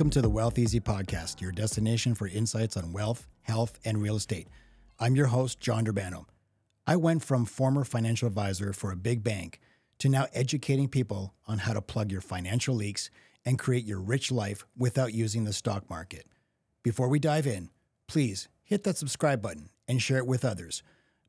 [0.00, 4.16] Welcome to the Wealth Eazy Podcast, your destination for insights on wealth, health, and real
[4.16, 4.48] estate.
[4.98, 6.24] I'm your host, John Durbano.
[6.86, 9.60] I went from former financial advisor for a big bank
[9.98, 13.10] to now educating people on how to plug your financial leaks
[13.44, 16.24] and create your rich life without using the stock market.
[16.82, 17.68] Before we dive in,
[18.08, 20.82] please hit that subscribe button and share it with others.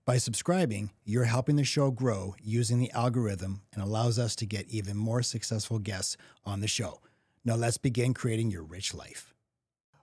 [0.06, 4.70] By subscribing, you're helping the show grow using the algorithm and allows us to get
[4.70, 7.02] even more successful guests on the show.
[7.44, 9.34] Now let's begin creating your rich life.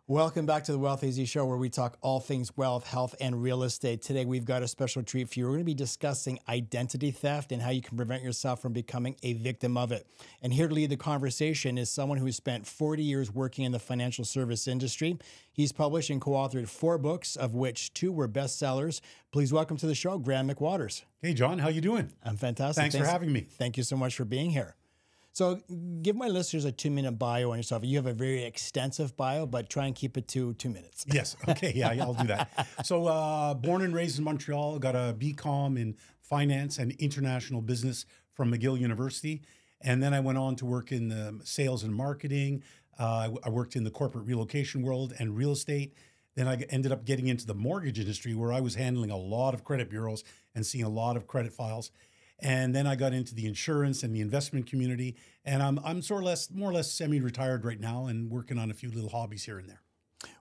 [0.09, 3.41] Welcome back to the Wealth Eazy Show, where we talk all things wealth, health, and
[3.41, 4.02] real estate.
[4.02, 5.45] Today, we've got a special treat for you.
[5.45, 9.15] We're going to be discussing identity theft and how you can prevent yourself from becoming
[9.23, 10.09] a victim of it.
[10.43, 13.79] And here to lead the conversation is someone who spent 40 years working in the
[13.79, 15.16] financial service industry.
[15.52, 19.01] He's published and co authored four books, of which two were bestsellers.
[19.30, 21.05] Please welcome to the show, Graham McWaters.
[21.20, 22.10] Hey, John, how you doing?
[22.24, 22.80] I'm fantastic.
[22.80, 23.46] Thanks, Thanks for having me.
[23.48, 24.74] Thank you so much for being here.
[25.38, 25.60] So,
[26.02, 27.85] give my listeners a two minute bio on yourself.
[27.85, 31.07] You have a very extensive bio, but try and keep it to two minutes.
[31.12, 31.37] yes.
[31.46, 31.73] Okay.
[31.76, 32.66] Yeah, I'll do that.
[32.82, 38.04] So, uh, born and raised in Montreal, got a BCom in finance and international business
[38.32, 39.43] from McGill University.
[39.80, 42.65] And then I went on to work in the sales and marketing.
[42.99, 45.95] Uh, I worked in the corporate relocation world and real estate.
[46.34, 49.55] Then I ended up getting into the mortgage industry where I was handling a lot
[49.55, 50.24] of credit bureaus
[50.57, 51.93] and seeing a lot of credit files.
[52.40, 55.16] And then I got into the insurance and the investment community.
[55.44, 58.70] And I'm, I'm sort of less, more or less semi-retired right now and working on
[58.70, 59.82] a few little hobbies here and there.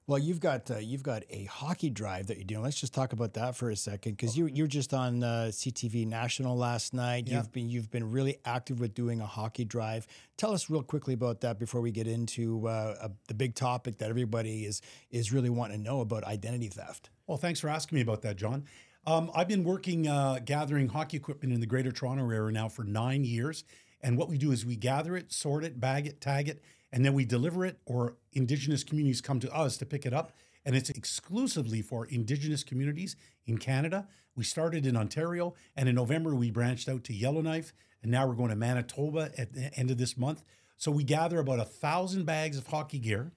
[0.08, 2.64] Well, you've got uh, you've got a hockey drive that you're doing.
[2.64, 6.08] Let's just talk about that for a second, because you you're just on uh, CTV
[6.08, 7.28] National last night.
[7.28, 7.38] Yeah.
[7.38, 10.08] You've been you've been really active with doing a hockey drive.
[10.38, 13.98] Tell us real quickly about that before we get into uh, a, the big topic
[13.98, 14.82] that everybody is
[15.12, 17.10] is really wanting to know about identity theft.
[17.28, 18.64] Well, thanks for asking me about that, John.
[19.08, 22.84] Um, I've been working uh, gathering hockey equipment in the Greater Toronto area now for
[22.84, 23.64] nine years.
[24.02, 27.06] And what we do is we gather it, sort it, bag it, tag it, and
[27.06, 30.34] then we deliver it, or Indigenous communities come to us to pick it up.
[30.66, 33.16] And it's exclusively for Indigenous communities
[33.46, 34.10] in Canada.
[34.36, 37.74] We started in Ontario, and in November we branched out to Yellowknife,
[38.04, 40.44] and now we're going to Manitoba at the end of this month.
[40.76, 43.32] So we gather about a thousand bags of hockey gear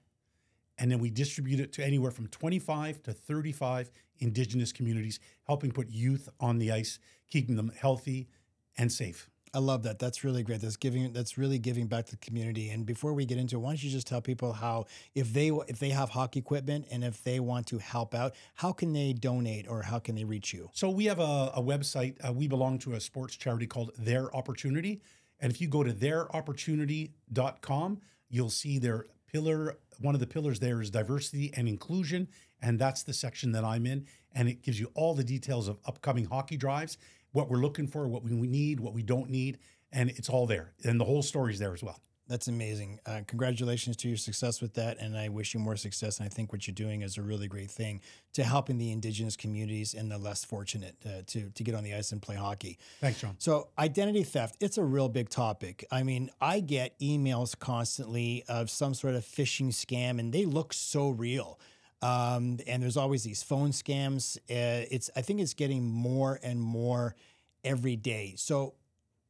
[0.81, 5.91] and then we distribute it to anywhere from 25 to 35 indigenous communities, helping put
[5.91, 6.97] youth on the ice,
[7.29, 8.27] keeping them healthy
[8.79, 9.29] and safe.
[9.53, 9.99] I love that.
[9.99, 10.61] That's really great.
[10.61, 11.13] That's giving.
[11.13, 12.69] That's really giving back to the community.
[12.69, 15.49] And before we get into it, why don't you just tell people how, if they
[15.67, 19.13] if they have hockey equipment and if they want to help out, how can they
[19.13, 20.71] donate or how can they reach you?
[20.73, 22.15] So we have a, a website.
[22.27, 25.03] Uh, we belong to a sports charity called Their Opportunity,
[25.39, 30.81] and if you go to theiropportunity.com, you'll see their pillar one of the pillars there
[30.81, 32.27] is diversity and inclusion,
[32.61, 34.07] and that's the section that I'm in.
[34.33, 36.97] And it gives you all the details of upcoming hockey drives,
[37.31, 39.59] what we're looking for, what we need, what we don't need,
[39.91, 40.73] and it's all there.
[40.83, 41.99] And the whole story is there as well.
[42.31, 43.01] That's amazing.
[43.05, 44.99] Uh, congratulations to your success with that.
[44.99, 46.19] And I wish you more success.
[46.19, 47.99] And I think what you're doing is a really great thing
[48.31, 51.93] to helping the indigenous communities and the less fortunate uh, to, to get on the
[51.93, 52.79] ice and play hockey.
[53.01, 53.35] Thanks, John.
[53.37, 55.83] So, identity theft, it's a real big topic.
[55.91, 60.71] I mean, I get emails constantly of some sort of phishing scam, and they look
[60.71, 61.59] so real.
[62.01, 64.37] Um, and there's always these phone scams.
[64.49, 67.13] Uh, it's I think it's getting more and more
[67.65, 68.35] every day.
[68.37, 68.75] So,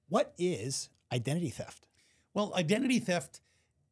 [0.08, 1.88] what is identity theft?
[2.34, 3.42] Well, identity theft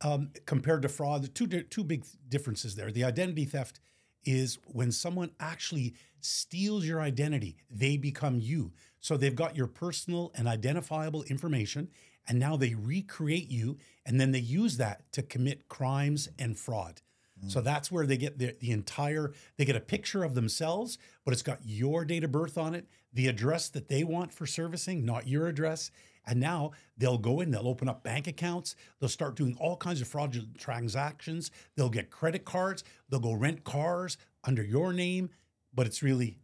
[0.02, 2.92] um, compared to fraud, two two big differences there.
[2.92, 3.80] The identity theft
[4.26, 8.74] is when someone actually steals your identity, they become you.
[9.00, 11.90] So they've got your personal and identifiable information,
[12.28, 17.02] and now they recreate you, and then they use that to commit crimes and fraud.
[17.48, 21.32] So that's where they get the, the entire, they get a picture of themselves, but
[21.32, 25.06] it's got your date of birth on it, the address that they want for servicing,
[25.06, 25.90] not your address.
[26.26, 30.02] And now they'll go in, they'll open up bank accounts, they'll start doing all kinds
[30.02, 35.30] of fraudulent transactions, they'll get credit cards, they'll go rent cars under your name,
[35.74, 36.38] but it's really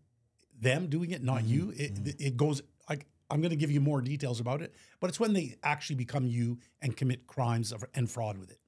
[0.60, 1.54] them doing it, not mm-hmm.
[1.54, 1.74] you.
[1.76, 2.26] It, mm-hmm.
[2.26, 5.34] it goes like, I'm going to give you more details about it, but it's when
[5.34, 8.60] they actually become you and commit crimes of, and fraud with it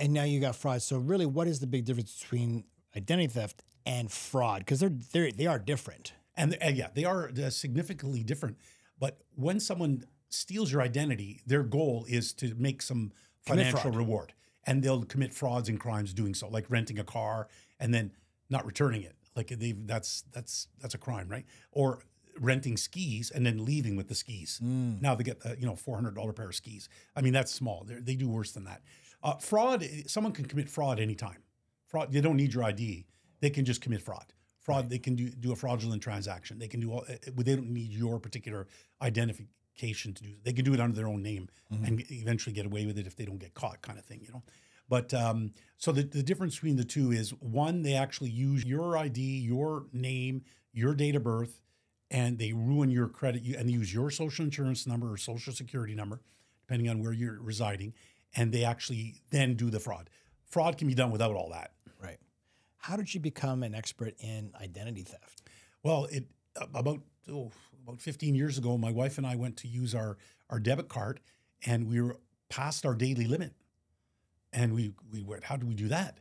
[0.00, 0.82] and now you got fraud.
[0.82, 2.64] So really, what is the big difference between
[2.96, 4.60] identity theft and fraud?
[4.60, 6.14] Because they're they they are different.
[6.36, 8.56] And, and yeah, they are uh, significantly different.
[8.98, 13.12] But when someone steals your identity, their goal is to make some
[13.42, 14.32] financial reward,
[14.64, 17.48] and they'll commit frauds and crimes doing so, like renting a car
[17.78, 18.12] and then
[18.48, 19.16] not returning it.
[19.36, 21.44] Like they that's that's that's a crime, right?
[21.72, 22.00] Or
[22.38, 24.60] renting skis and then leaving with the skis.
[24.62, 25.00] Mm.
[25.02, 26.88] Now they get a, you know four hundred dollar pair of skis.
[27.14, 27.84] I mean that's small.
[27.86, 28.82] They're, they do worse than that.
[29.22, 31.42] Uh, fraud, someone can commit fraud anytime.
[31.86, 33.06] Fraud, they don't need your ID.
[33.40, 34.32] They can just commit fraud.
[34.60, 34.90] Fraud, right.
[34.90, 36.58] they can do, do a fraudulent transaction.
[36.58, 38.66] They can do all, uh, they don't need your particular
[39.02, 39.48] identification
[39.78, 41.84] to do They can do it under their own name mm-hmm.
[41.84, 44.30] and eventually get away with it if they don't get caught, kind of thing, you
[44.32, 44.42] know.
[44.88, 48.98] But um, so the, the difference between the two is one, they actually use your
[48.98, 51.62] ID, your name, your date of birth,
[52.10, 56.20] and they ruin your credit and use your social insurance number or social security number,
[56.66, 57.94] depending on where you're residing,
[58.34, 60.10] and they actually then do the fraud.
[60.44, 61.70] Fraud can be done without all that.
[62.02, 62.18] Right.
[62.78, 65.42] How did you become an expert in identity theft?
[65.84, 66.24] Well, it
[66.74, 67.00] about
[67.30, 70.16] oh, about 15 years ago, my wife and I went to use our
[70.48, 71.20] our debit card,
[71.64, 72.16] and we were
[72.48, 73.54] past our daily limit,
[74.52, 76.18] and we we went, how do we do that?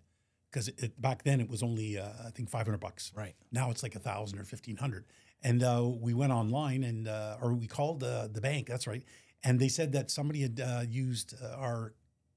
[0.51, 3.11] Because back then it was only uh, I think 500 bucks.
[3.15, 3.35] Right.
[3.51, 5.05] Now it's like a thousand or 1500,
[5.43, 8.67] and uh, we went online and uh, or we called uh, the bank.
[8.67, 9.03] That's right,
[9.43, 11.93] and they said that somebody had uh, used uh, our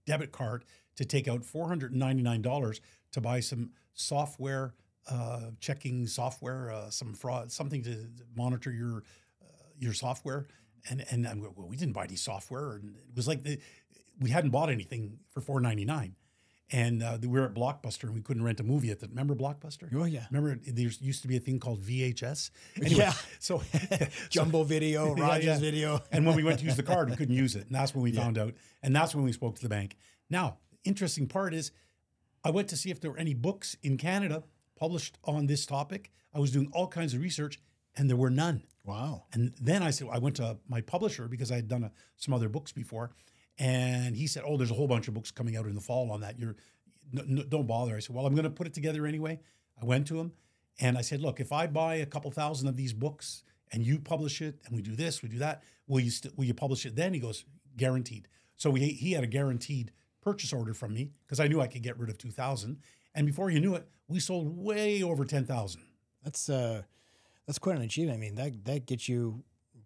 [0.07, 0.65] debit card
[0.97, 2.81] to take out $499
[3.13, 4.75] to buy some software
[5.11, 8.07] uh, checking software, uh, some fraud, something to
[8.37, 9.05] monitor your
[9.43, 9.47] uh,
[9.79, 10.47] your software.
[10.91, 13.59] And and I'm, well, we didn't buy any software, and it was like the,
[14.21, 16.17] we hadn't bought anything for four ninety nine.
[16.75, 19.07] And uh, we were at Blockbuster and we couldn't rent a movie at the.
[19.07, 19.95] Remember Blockbuster?
[19.95, 20.25] Oh yeah.
[20.31, 22.51] Remember there used to be a thing called VHS.
[22.81, 23.13] Anyway, yeah.
[23.41, 23.61] So
[24.31, 25.59] Jumbo Video, Yeah, Rogers yeah.
[25.59, 26.01] Video.
[26.11, 27.67] and when we went to use the card, we couldn't use it.
[27.67, 28.23] And that's when we Yeah.
[28.23, 28.55] found out.
[28.83, 29.97] And that's when we spoke to the bank.
[30.31, 31.73] Now, interesting part is
[32.43, 34.43] I went to see if there were any books in Canada
[34.83, 36.11] published on this topic.
[36.35, 37.61] I was doing all kinds of research
[37.95, 38.65] and there were none.
[38.83, 39.27] Wow.
[39.33, 42.35] And then I said, I went to my publisher because I had done a, some
[42.35, 43.13] other books before.
[43.59, 46.11] And he said, Oh, there's a whole bunch of books coming out in the fall
[46.11, 46.37] on that.
[46.37, 46.57] You're,
[47.13, 47.95] no, no, don't bother.
[47.95, 49.39] I said, Well, I'm going to put it together anyway.
[49.81, 50.33] I went to him
[50.81, 54.01] and I said, Look, if I buy a couple thousand of these books and you
[54.01, 56.85] publish it and we do this, we do that, will you, st- will you publish
[56.87, 57.15] it then?
[57.15, 57.45] He goes,
[57.77, 58.27] Guaranteed.
[58.57, 59.93] So we, he had a guaranteed
[60.23, 62.79] purchase order from me because I knew I could get rid of 2,000.
[63.15, 65.83] And before you knew it, we sold way over 10,000.
[66.25, 66.83] That's uh
[67.47, 68.17] that's quite an achievement.
[68.17, 69.43] I mean, that that gets you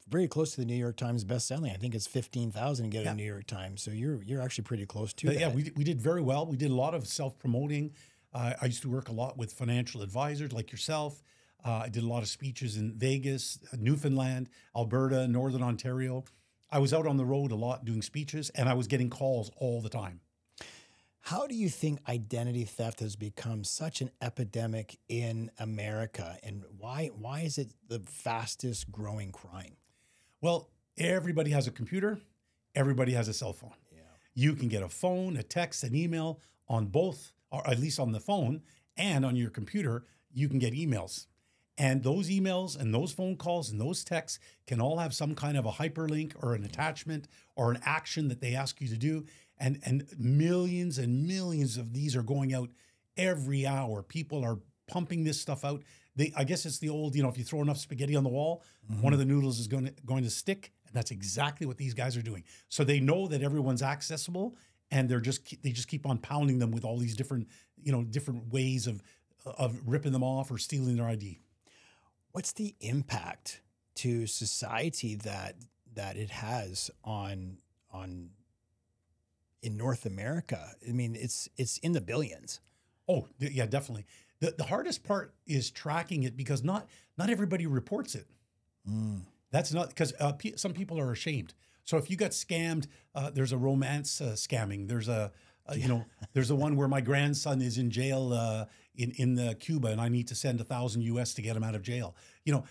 [0.08, 1.72] very close to the New York Times best-selling.
[1.72, 3.12] I think it's 15,000 to get Yeah.
[3.12, 3.82] a New York Times.
[3.82, 5.40] So you're you're actually pretty close to But that.
[5.40, 6.46] yeah, we, we did very well.
[6.46, 7.92] We did a lot of self promoting.
[8.32, 11.22] Uh, I used to work a lot with financial advisors like yourself.
[11.64, 16.22] Uh, I did a lot of speeches in Vegas, uh, Newfoundland, Alberta, Northern Ontario.
[16.70, 19.50] I was out on the road a lot doing speeches, and I was getting calls
[19.56, 20.20] all the time.
[21.26, 27.10] How do you think identity theft has become such an epidemic in America and why
[27.18, 29.72] why is it the fastest growing crime?
[30.40, 32.20] Well, everybody has a computer,
[32.76, 33.74] everybody has a cell phone.
[33.90, 34.02] Yeah.
[34.34, 36.38] You can get a phone, a text, an email
[36.68, 38.62] on both, or at least on the phone
[38.96, 41.26] and on your computer, you can get emails.
[41.78, 45.58] And those emails and those phone calls and those texts can all have some kind
[45.58, 49.26] of a hyperlink or an attachment or an action that they ask you to do.
[49.58, 52.70] And, and millions and millions of these are going out
[53.16, 54.02] every hour.
[54.02, 55.82] People are pumping this stuff out.
[56.14, 58.30] They, I guess it's the old, you know, if you throw enough spaghetti on the
[58.30, 59.02] wall, mm-hmm.
[59.02, 60.72] one of the noodles is going to, going to stick.
[60.86, 62.44] And that's exactly what these guys are doing.
[62.68, 64.56] So they know that everyone's accessible
[64.90, 67.48] and they're just, they just keep on pounding them with all these different,
[67.82, 69.02] you know, different ways of,
[69.44, 71.38] of ripping them off or stealing their ID.
[72.32, 73.62] What's the impact
[73.96, 75.56] to society that
[75.94, 77.58] that it has on
[77.90, 78.30] on
[79.62, 80.72] in North America?
[80.88, 82.60] I mean, it's it's in the billions.
[83.08, 84.06] Oh, yeah, definitely.
[84.40, 88.26] The, the hardest part is tracking it because not not everybody reports it.
[89.50, 91.54] That's not because uh, pe- some people are ashamed.
[91.84, 94.88] So if you got scammed, uh, there's a romance uh, scamming.
[94.88, 95.32] There's a,
[95.74, 99.54] you know, there's the one where my grandson is in jail uh, in in the
[99.58, 102.14] Cuba, and I need to send a thousand US to get him out of jail.
[102.44, 102.64] You know,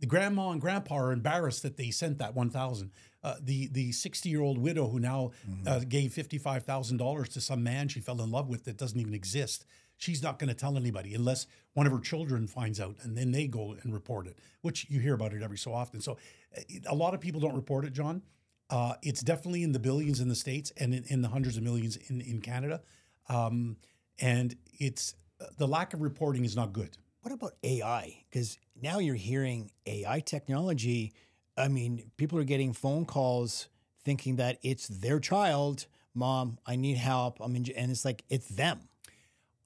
[0.00, 2.90] the grandma and grandpa are embarrassed that they sent that one thousand.
[3.26, 5.32] Uh, the the sixty year old widow who now
[5.66, 8.76] uh, gave fifty five thousand dollars to some man she fell in love with that
[8.76, 9.64] doesn't even exist.
[9.96, 13.32] She's not going to tell anybody unless one of her children finds out, and then
[13.32, 14.38] they go and report it.
[14.62, 16.00] Which you hear about it every so often.
[16.00, 16.18] So
[16.56, 18.22] uh, a lot of people don't report it, John.
[18.70, 21.64] Uh, it's definitely in the billions in the states and in, in the hundreds of
[21.64, 22.80] millions in in Canada,
[23.28, 23.76] um,
[24.20, 26.96] and it's uh, the lack of reporting is not good.
[27.22, 28.22] What about AI?
[28.30, 31.12] Because now you're hearing AI technology.
[31.56, 33.68] I mean, people are getting phone calls
[34.04, 35.86] thinking that it's their child.
[36.14, 37.38] Mom, I need help.
[37.40, 38.88] I'm in, and it's like it's them.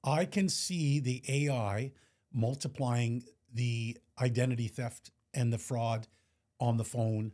[0.03, 1.91] I can see the AI
[2.33, 6.07] multiplying the identity theft and the fraud
[6.59, 7.33] on the phone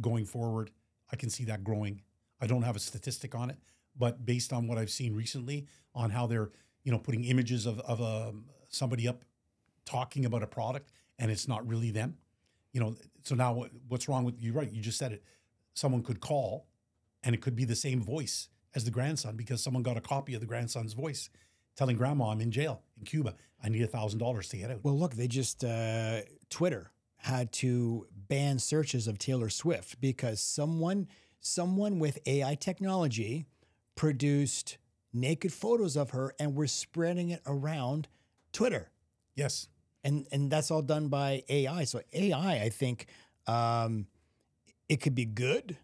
[0.00, 0.70] going forward.
[1.12, 2.02] I can see that growing.
[2.40, 3.58] I don't have a statistic on it,
[3.98, 6.50] but based on what I've seen recently on how they're,
[6.84, 9.24] you know, putting images of, of um, somebody up
[9.84, 12.16] talking about a product and it's not really them,
[12.72, 14.52] you know, so now what, what's wrong with you?
[14.52, 14.70] Right.
[14.70, 15.22] You just said it.
[15.74, 16.66] Someone could call
[17.22, 20.34] and it could be the same voice as the grandson because someone got a copy
[20.34, 21.28] of the grandson's voice
[21.76, 23.34] telling grandma I'm in jail in Cuba.
[23.62, 24.80] I need a thousand dollars to get out.
[24.82, 31.08] Well, look, they just uh, Twitter had to ban searches of Taylor Swift because someone
[31.40, 33.46] someone with AI technology
[33.94, 34.78] produced
[35.12, 38.08] naked photos of her and we're spreading it around
[38.52, 38.90] Twitter.
[39.34, 39.68] Yes.
[40.02, 41.84] And and that's all done by AI.
[41.84, 43.06] So AI, I think,
[43.46, 44.06] um,
[44.88, 45.76] it could be good,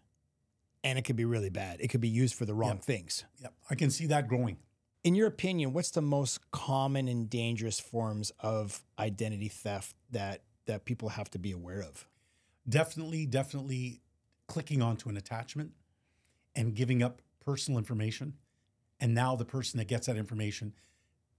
[0.83, 1.79] and it could be really bad.
[1.81, 2.83] It could be used for the wrong Yep.
[2.83, 3.23] things.
[3.41, 3.53] Yep.
[3.69, 4.57] I can see that growing.
[5.03, 10.83] In your opinion, what's the most common and dangerous forms of identity theft that that
[10.85, 12.07] people have to be aware of?
[12.67, 14.01] Definitely, definitely
[14.47, 15.71] clicking onto an attachment
[16.55, 18.33] and giving up personal information.
[18.99, 20.73] And now the person that gets that information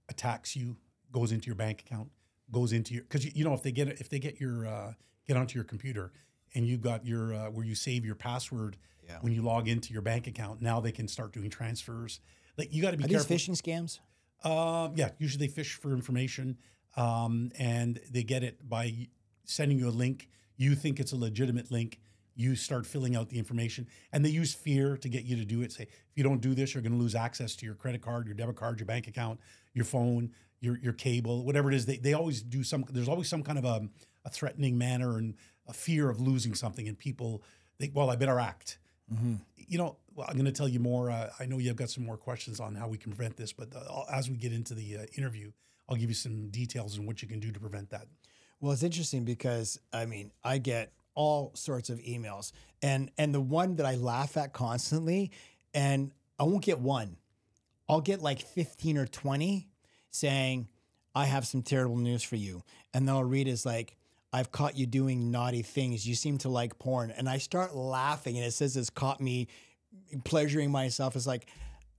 [0.07, 0.77] attacks you,
[1.11, 2.09] goes into your bank account,
[2.51, 4.93] goes into your because you, you know if they get if they get your uh,
[5.27, 6.11] get onto your computer
[6.55, 8.77] and you've got your uh, where you save your password
[9.07, 9.17] Yeah.
[9.21, 12.19] when you log into your bank account, now they can start doing transfers.
[12.57, 13.27] Like you got to be Are careful.
[13.35, 13.99] these phishing scams?
[14.43, 16.57] Um, yeah, usually they fish for information,
[16.95, 19.07] um, and they get it by
[19.45, 20.27] sending you a link.
[20.57, 21.99] You think it's a legitimate link.
[22.39, 25.61] You start filling out the information, and they use fear to get you to do
[25.61, 25.71] it.
[25.73, 28.27] Say, if you don't do this, you're going to lose access to your credit card,
[28.27, 29.39] your debit card, your bank account,
[29.73, 31.85] your phone, your your cable, whatever it is.
[31.85, 32.85] They they always do some.
[32.89, 33.89] There's always some kind of a,
[34.25, 35.35] a threatening manner and
[35.67, 37.43] a fear of losing something, and people
[37.77, 38.79] think, well, I better act
[39.67, 41.09] you know, well, I'm going to tell you more.
[41.09, 43.69] Uh, I know you've got some more questions on how we can prevent this, but
[43.75, 45.51] uh, as we get into the uh, interview,
[45.87, 48.07] I'll give you some details on what you can do to prevent that.
[48.59, 53.41] Well, it's interesting because I mean, I get all sorts of emails, and and the
[53.41, 55.31] one that I laugh at constantly,
[55.73, 57.17] and I won't get one,
[57.89, 59.67] I'll get like fifteen or twenty
[60.11, 60.69] saying,
[61.13, 63.97] "I have some terrible news for you," and then I'll read is like.
[64.31, 66.07] I've caught you doing naughty things.
[66.07, 67.09] You seem to like porn.
[67.09, 69.47] And I start laughing, and it says it's caught me
[70.23, 71.15] pleasuring myself.
[71.15, 71.47] It's like,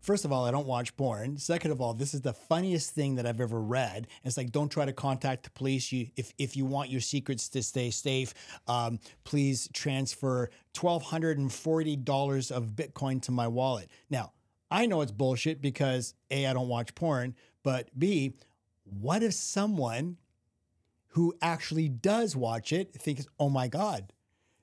[0.00, 1.36] first of all, I don't watch porn.
[1.36, 4.06] Second of all, this is the funniest thing that I've ever read.
[4.24, 5.92] It's like, don't try to contact the police.
[5.92, 8.34] You, if if you want your secrets to stay safe,
[8.66, 13.90] um, please transfer twelve hundred and forty dollars of Bitcoin to my wallet.
[14.08, 14.32] Now,
[14.70, 18.34] I know it's bullshit because a I don't watch porn, but b
[18.84, 20.16] what if someone
[21.14, 24.12] who actually does watch it thinks, oh my god,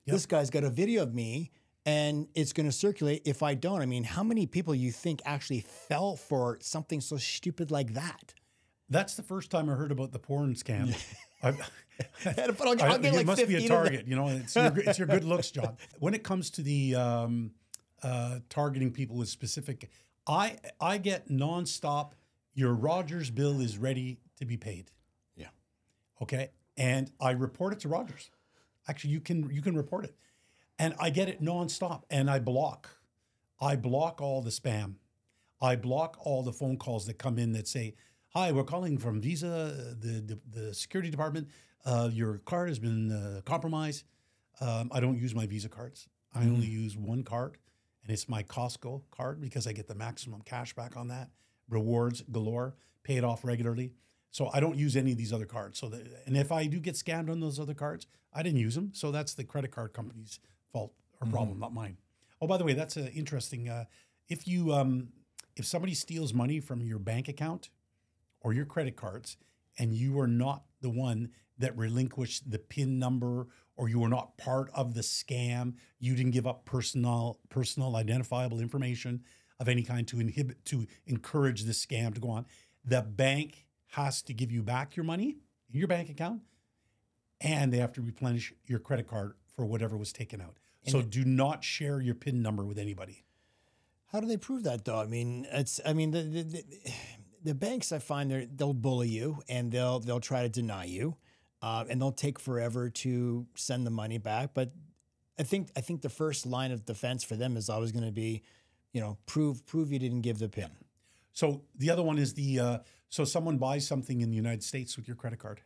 [0.06, 1.50] this guy's got a video of me
[1.88, 3.80] and it's going to circulate if I don't.
[3.80, 8.34] I mean, how many people you think actually fell for something so stupid like that?
[8.90, 10.94] That's the first time I heard about the porn scam.
[11.42, 11.52] I,
[12.24, 14.06] But I'll, I- I'll get it like must be a target.
[14.06, 15.76] You know, it's your, it's your good looks, John.
[15.98, 17.52] When it comes to the um,
[18.02, 19.88] uh, targeting people with specific,
[20.26, 22.12] I I get nonstop.
[22.54, 24.90] Your Rogers bill is ready to be paid.
[25.36, 25.46] Yeah.
[26.22, 28.30] okay and i report it to rogers
[28.88, 30.14] actually you can you can report it
[30.78, 32.90] and i get it nonstop and i block.
[33.60, 34.94] I block all the spam.
[35.60, 37.94] I block all the phone calls that come in that say
[38.28, 41.48] hi we're calling from visa the the, the security department.
[41.84, 44.04] Uh, your card has been uh, compromised.
[44.60, 46.08] Um, i don't use my visa cards.
[46.34, 47.56] I only use one card
[48.02, 51.30] and it's my costco card because i get the maximum cash back on that
[51.68, 52.74] rewards galore
[53.08, 53.92] pay it off regularly.
[54.30, 55.78] So I don't use any of these other cards.
[55.78, 58.74] So, the, and if I do get scammed on those other cards, I didn't use
[58.74, 58.90] them.
[58.92, 60.38] So that's the credit card company's
[60.72, 61.96] fault or problem, not mine.
[62.40, 63.68] Oh, by the way, that's uh, interesting.
[63.68, 63.84] Uh,
[64.28, 65.08] if you um,
[65.56, 67.70] if somebody steals money from your bank account
[68.40, 69.36] or your credit cards,
[69.78, 74.38] and you are not the one that relinquished the PIN number, or you were not
[74.38, 79.22] part of the scam, you didn't give up personal personal identifiable information
[79.60, 82.46] of any kind to inhibit to encourage the scam to go on.
[82.84, 85.38] The bank has to give you back your money
[85.72, 86.42] in your bank account,
[87.40, 90.56] and they have to replenish your credit card for whatever was taken out.
[90.86, 93.24] so do not share your PIN number with anybody.
[94.12, 95.00] How do they prove that though?
[95.00, 96.64] I mean, it's I mean the the, the,
[97.42, 101.16] the banks I find they they'll bully you and they'll they'll try to deny you,
[101.60, 104.50] uh, and they'll take forever to send the money back.
[104.54, 104.70] But
[105.40, 108.12] I think I think the first line of defense for them is always going to
[108.12, 108.44] be,
[108.92, 110.70] you know, prove prove you didn't give the pin.
[111.32, 114.96] So the other one is the uh, so someone buys something in the United States
[114.96, 115.62] with your credit card,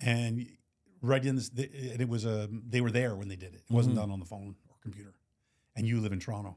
[0.00, 0.48] and
[1.02, 3.62] right in this, the- and it was a they were there when they did it.
[3.68, 5.14] It wasn't done on the phone or computer,
[5.76, 6.56] and you live in Toronto,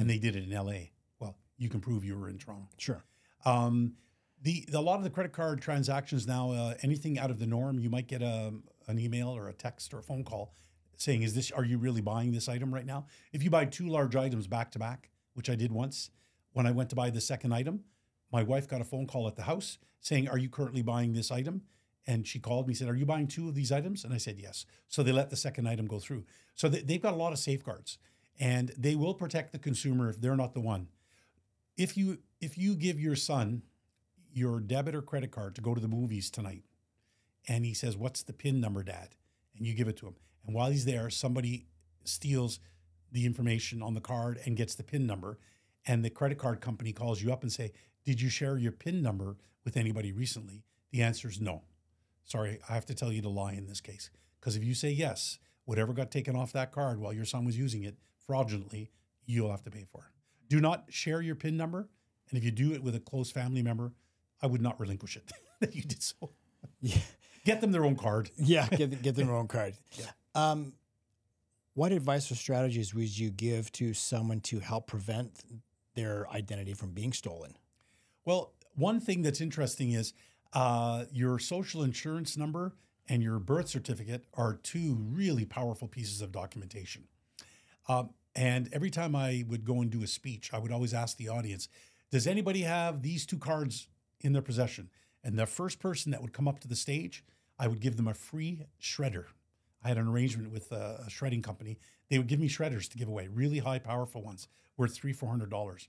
[0.00, 0.92] and they did it in L.A.
[1.18, 2.68] Well, you can prove you were in Toronto.
[2.78, 3.04] Sure.
[3.44, 3.94] Um,
[4.42, 7.46] the, the a lot of the credit card transactions now, uh, anything out of the
[7.46, 8.52] norm, you might get a,
[8.88, 10.52] an email or a text or a phone call
[10.96, 11.50] saying, "Is this?
[11.52, 14.70] Are you really buying this item right now?" If you buy two large items back
[14.72, 16.10] to back, which I did once,
[16.52, 17.84] when I went to buy the second item,
[18.32, 21.30] my wife got a phone call at the house saying, "Are you currently buying this
[21.30, 21.62] item?"
[22.06, 24.16] And she called me, and said, "Are you buying two of these items?" And I
[24.16, 26.24] said, "Yes." So they let the second item go through.
[26.54, 27.98] So they, they've got a lot of safeguards,
[28.40, 30.88] and they will protect the consumer if they're not the one.
[31.76, 33.62] If you if you give your son
[34.32, 36.64] your debit or credit card to go to the movies tonight,
[37.46, 39.14] and he says, "What's the PIN number, Dad?"
[39.56, 41.66] and you give it to him, and while he's there, somebody
[42.04, 42.58] steals
[43.12, 45.38] the information on the card and gets the PIN number,
[45.86, 47.70] and the credit card company calls you up and say,
[48.04, 51.62] "Did you share your PIN number with anybody recently?" The answer is no.
[52.24, 54.10] Sorry, I have to tell you to lie in this case
[54.40, 57.56] because if you say yes, whatever got taken off that card while your son was
[57.56, 58.90] using it fraudulently,
[59.26, 60.48] you'll have to pay for it.
[60.48, 61.88] Do not share your PIN number,
[62.30, 63.92] and if you do it with a close family member,
[64.40, 66.30] I would not relinquish it that you did so.
[66.80, 66.98] Yeah.
[67.44, 68.30] Get them their own card.
[68.36, 69.74] Yeah, get, get them their own card.
[69.98, 70.10] Yeah.
[70.34, 70.74] Um,
[71.74, 75.42] what advice or strategies would you give to someone to help prevent
[75.94, 77.56] their identity from being stolen?
[78.24, 80.12] Well, one thing that's interesting is
[80.52, 82.74] uh, your social insurance number
[83.08, 87.04] and your birth certificate are two really powerful pieces of documentation.
[87.88, 91.16] Um, and every time I would go and do a speech, I would always ask
[91.16, 91.68] the audience,
[92.10, 93.88] does anybody have these two cards
[94.20, 94.90] in their possession?
[95.24, 97.24] And the first person that would come up to the stage,
[97.58, 99.26] I would give them a free shredder.
[99.84, 101.78] I had an arrangement with a, shredding company.
[102.08, 105.28] They would give me shredders to give away, really high, powerful ones, worth three, four
[105.28, 105.88] hundred dollars.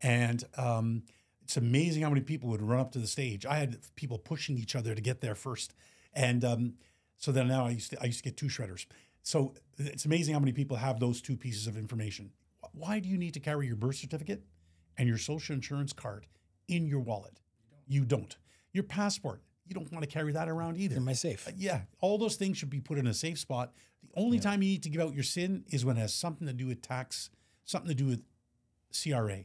[0.00, 1.02] And um,
[1.42, 3.44] it's amazing how many people would run up to the stage.
[3.44, 5.74] I had people pushing each other to get there first,
[6.14, 6.74] and um,
[7.16, 8.86] so then now I used to I used to get two shredders.
[9.22, 12.32] So it's amazing how many people have those two pieces of information.
[12.72, 14.42] Why do you need to carry your birth certificate
[14.98, 16.26] and your social insurance card
[16.68, 17.38] in your wallet?
[17.86, 18.36] You don't.
[18.72, 20.96] Your passport, you don't want to carry that around either.
[20.96, 21.46] In my safe.
[21.46, 23.72] Uh, yeah, all those things should be put in a safe spot.
[24.02, 26.46] The only time you need to give out your SIN is when it has something
[26.46, 27.30] to do with tax,
[27.64, 28.22] something to do with
[28.92, 29.44] CRA.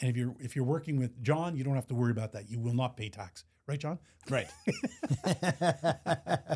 [0.00, 2.50] And if you're if you're working with John, you don't have to worry about that.
[2.50, 3.98] You will not pay tax, right, John?
[4.30, 4.48] Right.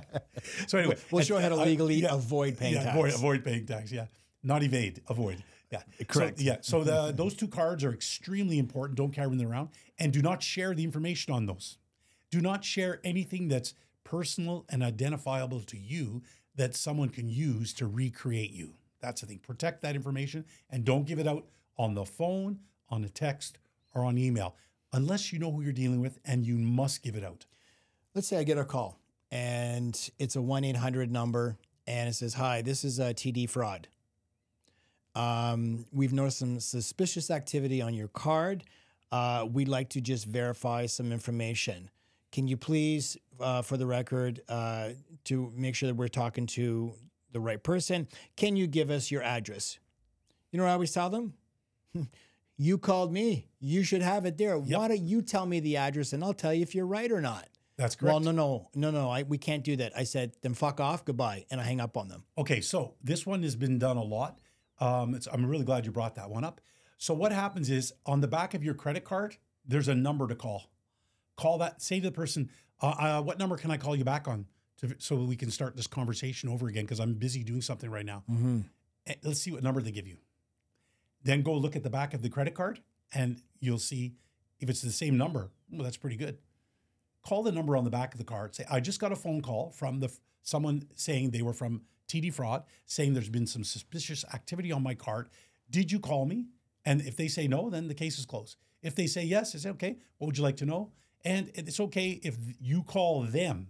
[0.67, 2.97] So anyway, We'll show how to legally yeah, avoid paying yeah, tax.
[2.97, 3.93] Avoid, avoid paying tax.
[3.93, 4.07] Yeah,
[4.43, 5.43] not evade, avoid.
[5.71, 6.39] Yeah, Correct.
[6.39, 8.99] So, yeah, so the, those two cards are extremely important.
[8.99, 11.79] Don't carry them around, and do not share the information on those.
[12.31, 13.73] Do not share anything that's
[14.05, 16.23] personal and identifiable to you
[16.57, 18.75] that someone can use to recreate you.
[19.01, 19.39] That's the thing.
[19.39, 21.47] Protect that information and don't give it out
[21.79, 22.59] on the phone,
[22.93, 23.59] on a text,
[23.95, 24.55] or on email,
[24.93, 27.47] unless you know who you're dealing with, and you must give it out.
[28.15, 28.99] Let's say I get a call
[29.31, 33.89] and it's a 1 800 number and it says, Hi, this is a TD fraud.
[35.15, 38.65] Um, we've noticed some suspicious activity on your card.
[39.11, 41.91] Uh, we'd like to just verify some information.
[42.31, 44.91] Can you please, uh, for the record, uh,
[45.25, 46.95] to make sure that we're talking to
[47.33, 49.79] the right person, can you give us your address?
[50.51, 51.35] You know what I always tell them?
[52.63, 53.49] you called me.
[53.61, 54.59] You should have it there.
[54.59, 57.21] Why don't you tell me the address and I'll tell you if you're right or
[57.21, 57.49] not?
[57.77, 58.13] That's correct.
[58.13, 59.11] Well, no, no, no, no.
[59.11, 59.93] I, we can't do that.
[59.97, 62.25] I said, then fuck off, goodbye, and I hang up on them.
[62.37, 64.39] Okay, so this one has been done a lot.
[64.79, 66.61] Um, it's, I'm really glad you brought that one up.
[66.99, 70.35] So what happens is on the back of your credit card, there's a number to
[70.35, 70.71] call.
[71.37, 71.83] Call that.
[71.83, 74.47] Say to the person, uh, uh, "What number can I call you back on?"
[74.79, 78.05] To, so we can start this conversation over again because I'm busy doing something right
[78.05, 78.23] now.
[78.31, 78.61] Mm-hmm.
[79.07, 80.19] Eh, Let's see what number they give you.
[81.25, 82.81] Then go look at the back of the credit card,
[83.15, 84.15] and you'll see
[84.61, 85.51] if it's the same number.
[85.71, 86.39] Well, that's pretty good
[87.23, 88.55] call the number on the back of the card.
[88.55, 92.33] Say, I just got a phone call from the someone saying they were from TD
[92.35, 95.29] Fraud, saying there's been some suspicious activity on my card.
[95.71, 96.47] Did you call me?
[96.85, 98.57] And if they say no, then the case is closed.
[98.83, 100.91] If they say yes, I say, okay, what would you like to know?
[101.25, 103.69] And it's okay if you call them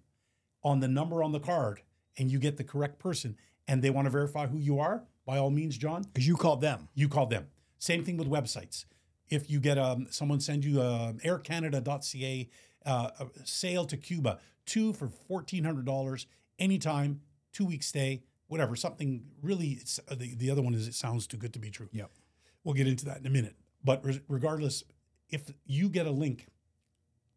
[0.64, 1.82] on the number on the card
[2.16, 3.36] and you get the correct person
[3.68, 6.61] and they want to verify who you are, by all means, John, Because you called
[6.61, 6.88] them.
[6.94, 7.46] you called them.
[7.78, 8.85] Same thing with websites.
[9.28, 12.48] If you get um, someone send you uh, aircanada.ca
[12.85, 16.26] uh, a sale to Cuba, two for fourteen hundred dollars,
[16.58, 17.20] anytime,
[17.52, 18.76] two week stay, whatever.
[18.76, 19.78] Something really.
[19.80, 21.88] It's, uh, the the other one is it sounds too good to be true.
[21.92, 22.11] Yep.
[22.64, 23.56] We'll get into that in a minute.
[23.85, 24.85] But re- regardless,
[25.30, 26.46] if you get a link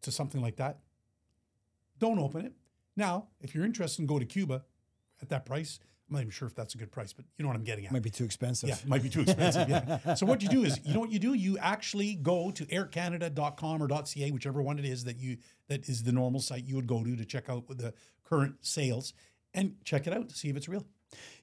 [0.02, 0.80] to something like that,
[2.00, 2.54] don't open it.
[2.95, 4.63] Now, if you're interested in go to Cuba
[5.21, 7.50] at that price, I'm not even sure if that's a good price, but you know
[7.50, 7.91] what I'm getting at.
[7.91, 8.70] Might be too expensive.
[8.70, 9.68] Yeah, it might be too expensive.
[9.68, 10.13] Yeah.
[10.13, 11.34] So what you do is, you know what you do?
[11.34, 15.38] You actually go to aircanada.com or .ca, whichever one it is that you
[15.68, 19.13] that is the normal site you would go to to check out the current sales
[19.54, 20.86] and check it out to see if it's real.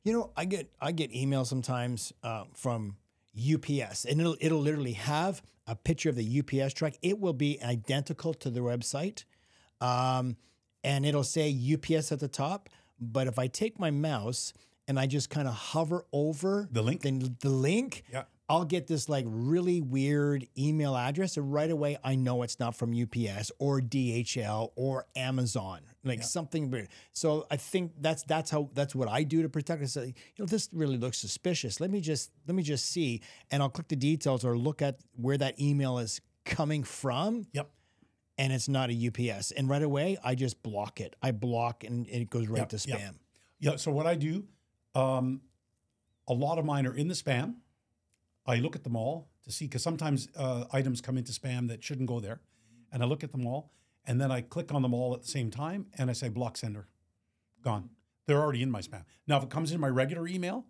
[0.05, 2.97] You know, I get I get emails sometimes uh, from
[3.37, 6.95] UPS, and it'll it'll literally have a picture of the UPS truck.
[7.03, 9.25] It will be identical to the website,
[9.81, 10.37] um,
[10.85, 12.69] and it'll say UPS at the top.
[13.01, 14.53] But if I take my mouse
[14.89, 17.03] and I just kind of hover over The link?
[17.03, 18.25] then the link, Yeah.
[18.49, 22.75] I'll get this like really weird email address, and right away I know it's not
[22.77, 26.89] from UPS or DHL or Amazon, like something weird.
[27.13, 29.83] So I think that's that's how that's what I do to protect.
[29.83, 31.81] I say, you know, this really looks suspicious.
[31.81, 34.99] Let me just let me just see, and I'll click the details or look at
[35.17, 37.71] where that email is coming from, Yep.
[38.43, 39.53] And it's not a UPS.
[39.53, 41.15] And right away I just block it.
[41.23, 42.99] I block, and it goes right Yep, to yep.
[42.99, 43.15] spam.
[43.61, 43.77] Yeah.
[43.77, 44.45] So what I do,
[44.97, 45.43] um,
[46.27, 47.55] a lot of mine are in the spam.
[48.45, 51.85] I look at them all to see because sometimes uh, items come into spam that
[51.85, 52.41] shouldn't go there,
[52.91, 53.71] and I look at them all,
[54.05, 56.57] and then I click on them all at the same time, and I say block
[56.57, 56.89] sender,
[57.63, 57.91] gone.
[58.27, 59.05] They're already in my spam.
[59.29, 60.65] Now, if it comes in my regular email,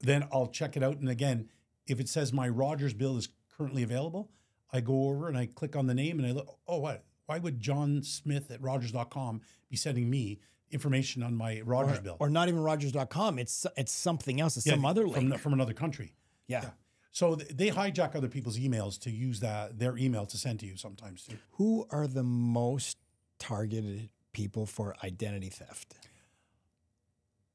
[0.00, 0.96] then I'll check it out.
[0.98, 1.50] And again,
[1.86, 4.30] if it says my Rogers bill is currently available,
[4.72, 6.58] I go over and I click on the name and I look.
[6.66, 7.04] Oh, what?
[7.26, 12.16] Why would John Smith at Rogers.com be sending me information on my Rogers or, bill?
[12.20, 13.38] or not even Rogers.com.
[13.38, 14.56] It's it's something else.
[14.56, 15.30] It's some other link.
[15.30, 16.14] from, from another country.
[16.46, 16.62] yeah.
[16.62, 16.70] Yeah.
[17.10, 20.66] So th- they hijack other people's emails to use that their email to send to
[20.66, 21.36] you sometimes too.
[21.52, 22.96] Who are the most
[23.38, 25.94] targeted people for identity theft?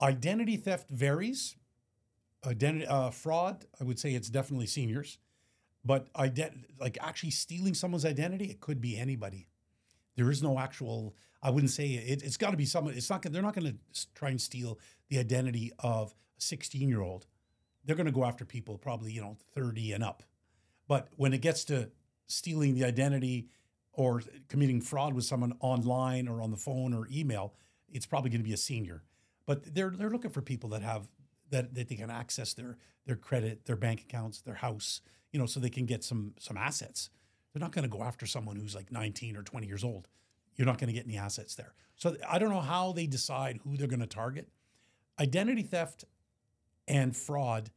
[0.01, 1.55] Identity theft varies.
[2.45, 5.17] Identity uh, fraud, I would say it's definitely seniors,
[5.85, 9.47] but ident- like actually stealing someone's identity, it could be anybody.
[10.15, 11.15] There is no actual.
[11.41, 12.93] I wouldn't say it, it's got to be someone.
[12.93, 13.23] It's not.
[13.23, 17.27] They're not going to try and steal the identity of a 16 year old.
[17.85, 20.23] They're going to go after people probably you know 30 and up.
[20.87, 21.89] But when it gets to
[22.27, 23.47] stealing the identity
[23.93, 27.53] or committing fraud with someone online or on the phone or email,
[27.91, 29.03] it's probably going to be a senior.
[29.45, 31.07] But they're they're looking for people that have
[31.49, 35.01] that, that they can access their their credit, their bank accounts, their house,
[35.33, 37.09] you know, so they can get some some assets.
[37.51, 40.07] They're not going to go after someone who's like 19 or 20 years old.
[40.55, 41.73] You're not going to get any assets there.
[41.97, 44.47] So I don't know how they decide who they're going to target.
[45.19, 46.05] Identity theft
[46.87, 47.69] and fraud,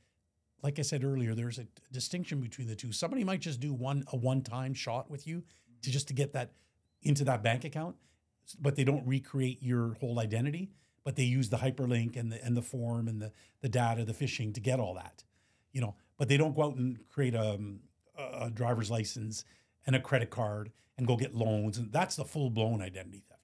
[0.63, 2.93] like I said earlier, there's a distinction between the two.
[2.93, 5.43] Somebody might just do one a one-time shot with you
[5.83, 6.53] to just to get that
[7.03, 7.97] into that bank account,
[8.61, 10.71] but they don't recreate your whole identity.
[11.05, 14.13] But they use the hyperlink and the and the form and the the data, the
[14.13, 15.25] phishing to get all that,
[15.73, 15.95] you know.
[16.19, 17.81] But they don't go out and create um,
[18.17, 19.45] a, a driver's license
[19.87, 23.37] and a credit card and go get loans, and that's the full blown identity theft.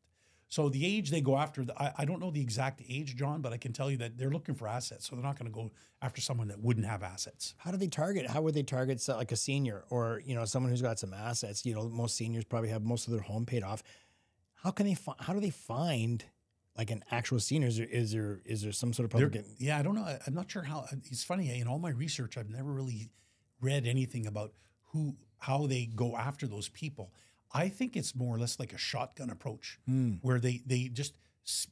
[0.49, 3.55] So the age they go after, I, I don't know the exact age, John, but
[3.55, 5.09] I can tell you that they're looking for assets.
[5.09, 5.71] So they're not going to go
[6.03, 7.55] after someone that wouldn't have assets.
[7.57, 8.29] How do they target?
[8.29, 11.65] How would they target like a senior or you know someone who's got some assets?
[11.65, 13.83] You know, most seniors probably have most of their home paid off.
[14.57, 14.93] How can they?
[14.95, 16.23] Fi- how do they find
[16.77, 17.69] like an actual senior?
[17.69, 19.45] Is there is there, is there some sort of public?
[19.59, 20.03] yeah, I don't know.
[20.03, 20.81] I- I'm not sure how.
[20.81, 23.11] Uh, it's funny uh, in all my research, I've never really
[23.61, 24.53] read anything about
[24.93, 27.13] who how they go after those people.
[27.53, 30.15] I think it's more or less like a shotgun approach, hmm.
[30.23, 31.15] where they they just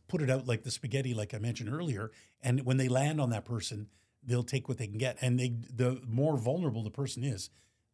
[0.09, 2.11] put it out like the spaghetti, like I mentioned earlier,
[2.43, 3.89] and when they land on that person,
[4.23, 7.51] they'll take what they can get, and they the more vulnerable the person is.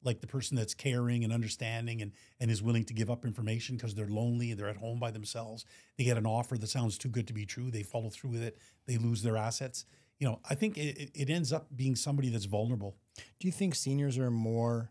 [0.06, 3.76] Like the person that's caring and understanding and, and is willing to give up information
[3.76, 5.66] because they're lonely, and they're at home by themselves.
[5.98, 7.70] They get an offer that sounds too good to be true.
[7.70, 8.56] They follow through with it.
[8.86, 9.84] They lose their assets.
[10.18, 12.96] You know, I think it, it- ends up being somebody that's vulnerable.
[13.38, 14.90] Do you think seniors are more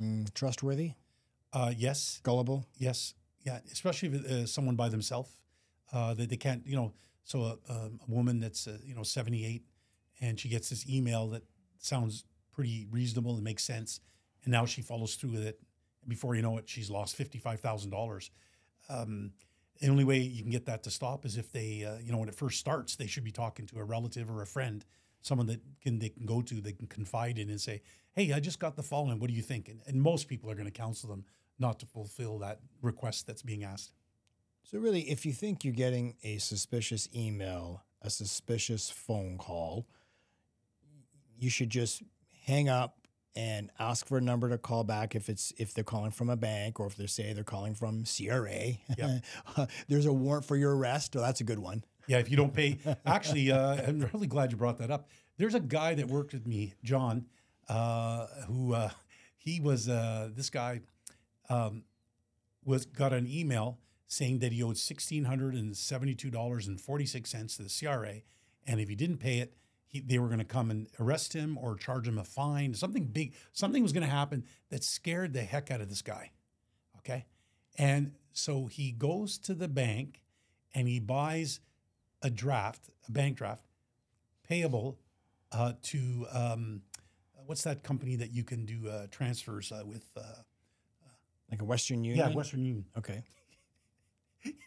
[0.00, 0.92] mm, trustworthy,
[1.52, 2.66] Uh, yes, gullible?
[2.76, 3.60] yes, yeah.
[3.70, 5.36] Especially if uh, someone by themselves
[5.92, 6.92] uh, that they can't, you know.
[7.24, 9.64] So a, a, a woman that's uh, you know seventy eight,
[10.20, 11.42] and she gets this email that
[11.78, 14.00] sounds pretty reasonable and makes sense,
[14.44, 15.60] and now she follows through with it.
[16.06, 18.30] Before you know it, she's lost fifty five thousand dollars.
[18.88, 19.32] Um,
[19.80, 22.18] the only way you can get that to stop is if they, uh, you know,
[22.18, 24.84] when it first starts, they should be talking to a relative or a friend,
[25.22, 28.40] someone that can they can go to, they can confide in, and say, "Hey, I
[28.40, 29.18] just got the following.
[29.18, 31.24] What do you think?" And, and most people are going to counsel them
[31.58, 33.92] not to fulfill that request that's being asked.
[34.64, 39.86] So really, if you think you're getting a suspicious email, a suspicious phone call,
[41.38, 42.02] you should just
[42.46, 43.03] hang up
[43.36, 46.36] and ask for a number to call back if it's if they're calling from a
[46.36, 48.74] bank or if they say they're calling from CRA.
[48.96, 49.18] Yeah.
[49.88, 51.16] There's a warrant for your arrest.
[51.16, 51.84] Oh, that's a good one.
[52.06, 52.78] Yeah, if you don't pay.
[53.06, 55.08] Actually, uh, I'm really glad you brought that up.
[55.36, 57.26] There's a guy that worked with me, John,
[57.68, 58.90] uh, who uh,
[59.36, 59.88] he was.
[59.88, 60.82] Uh, this guy
[61.48, 61.84] um,
[62.64, 67.30] was got an email saying that he owed sixteen hundred and seventy-two dollars and forty-six
[67.30, 68.16] cents to the CRA,
[68.66, 69.54] and if he didn't pay it,
[69.94, 72.74] he, they were going to come and arrest him or charge him a fine.
[72.74, 73.32] Something big.
[73.52, 76.32] Something was going to happen that scared the heck out of this guy.
[76.98, 77.26] Okay,
[77.78, 80.20] and so he goes to the bank
[80.74, 81.60] and he buys
[82.22, 83.62] a draft, a bank draft,
[84.48, 84.98] payable
[85.52, 86.82] uh, to um,
[87.46, 90.04] what's that company that you can do uh, transfers uh, with?
[90.16, 90.22] Uh,
[91.50, 92.26] Like a Western Union.
[92.26, 92.86] yeah, Western Union.
[92.98, 93.22] Okay.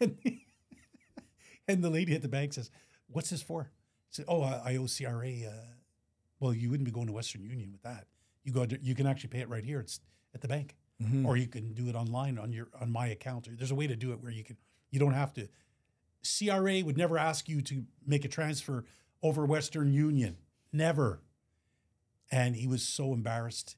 [1.68, 2.70] and the lady at the bank says,
[3.08, 3.70] "What's this for?"
[4.10, 5.64] Said, "Oh, I, I owe CRA." Uh,
[6.40, 8.06] well, you wouldn't be going to Western Union with that.
[8.44, 8.64] You go.
[8.66, 9.80] To, you can actually pay it right here.
[9.80, 10.00] It's
[10.34, 10.76] at the bank,
[11.24, 13.48] or you can do it online on your on my account.
[13.56, 14.56] There's a way to do it where you can.
[14.90, 15.48] You don't have to.
[16.38, 18.84] CRA would never ask you to make a transfer
[19.22, 20.36] over Western Union.
[20.72, 21.20] Never.
[22.30, 23.76] And he was so embarrassed.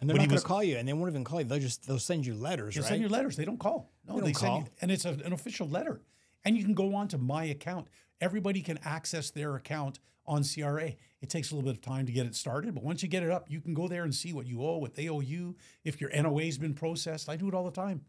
[0.00, 1.46] And they're When not going to call you, and they won't even call you.
[1.46, 2.88] They'll just they'll send you letters, They'll right?
[2.88, 3.36] send you letters.
[3.36, 3.92] They don't call.
[4.08, 4.60] No, They they, call.
[4.60, 6.00] you, and it's a, an official letter.
[6.44, 7.86] And you can go on to my account.
[8.22, 10.92] Everybody can access their account on CRA.
[11.20, 13.22] It takes a little bit of time to get it started, but once you get
[13.22, 15.56] it up, you can go there and see what you owe, what they owe you,
[15.84, 17.28] if your NOA's been processed.
[17.28, 18.02] I do it all the time.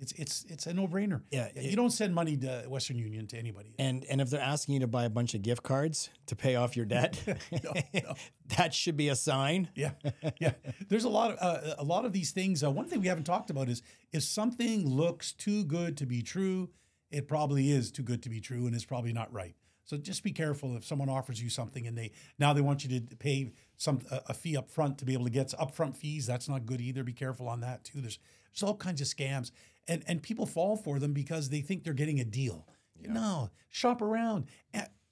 [0.00, 1.20] It's it's it's a no brainer.
[1.30, 3.74] Yeah, you don't send money to Western Union to anybody.
[3.78, 6.56] And and if they're asking you to buy a bunch of gift cards to pay
[6.56, 7.22] off your debt,
[8.56, 9.68] that should be a sign.
[9.76, 9.92] Yeah,
[10.40, 10.54] yeah.
[10.88, 12.64] There's a lot of uh, a lot of these things.
[12.64, 13.80] Uh, one thing we haven't talked about is
[14.12, 16.70] if something looks too good to be true,
[17.12, 19.54] it probably is too good to be true, and it's probably not right.
[19.84, 23.00] So just be careful if someone offers you something and they now they want you
[23.00, 26.26] to pay some a fee up front to be able to get upfront fees.
[26.26, 27.02] That's not good either.
[27.02, 28.00] Be careful on that too.
[28.00, 28.18] There's
[28.52, 29.50] there's all kinds of scams,
[29.88, 32.66] and and people fall for them because they think they're getting a deal.
[33.00, 33.12] Yeah.
[33.12, 34.46] No, shop around.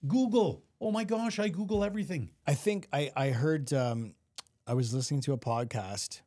[0.06, 0.62] Google.
[0.80, 2.30] Oh my gosh, I Google everything.
[2.46, 4.14] I think I I heard um,
[4.66, 6.20] I was listening to a podcast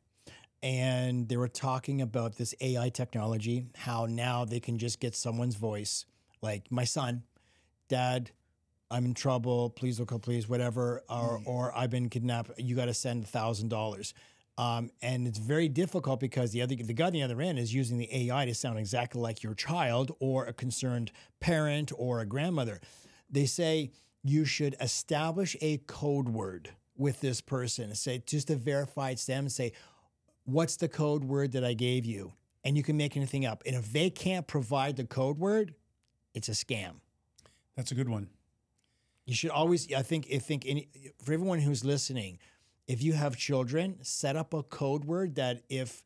[0.64, 5.56] and they were talking about this AI technology, how now they can just get someone's
[5.56, 6.06] voice,
[6.40, 7.22] like my son,
[7.88, 8.30] dad,
[8.90, 11.46] I'm in trouble, please look up, please, whatever, or, mm.
[11.46, 14.14] or I've been kidnapped, you got to send thousand dollars.
[14.56, 17.74] Um, and it's very difficult because the other the guy on the other end is
[17.74, 22.26] using the AI to sound exactly like your child or a concerned parent or a
[22.26, 22.80] grandmother.
[23.28, 23.90] They say
[24.22, 27.94] you should establish a code word with this person.
[27.94, 29.48] Say just to verify it's them.
[29.48, 29.72] Say,
[30.44, 32.32] what's the code word that I gave you?
[32.64, 33.62] And you can make anything up.
[33.66, 35.74] And if they can't provide the code word,
[36.32, 36.94] it's a scam.
[37.76, 38.28] That's a good one.
[39.26, 39.92] You should always.
[39.92, 40.28] I think.
[40.32, 40.88] I think any,
[41.22, 42.38] for everyone who's listening,
[42.86, 46.04] if you have children, set up a code word that if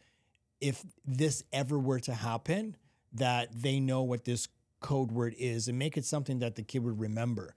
[0.60, 2.76] if this ever were to happen,
[3.12, 4.48] that they know what this
[4.80, 7.54] code word is, and make it something that the kid would remember.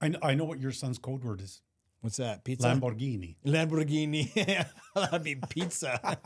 [0.00, 1.60] I know, I know what your son's code word is.
[2.04, 2.44] What's that?
[2.44, 2.68] Pizza.
[2.68, 3.36] Lamborghini.
[3.46, 4.66] Lamborghini.
[4.94, 5.98] I mean pizza.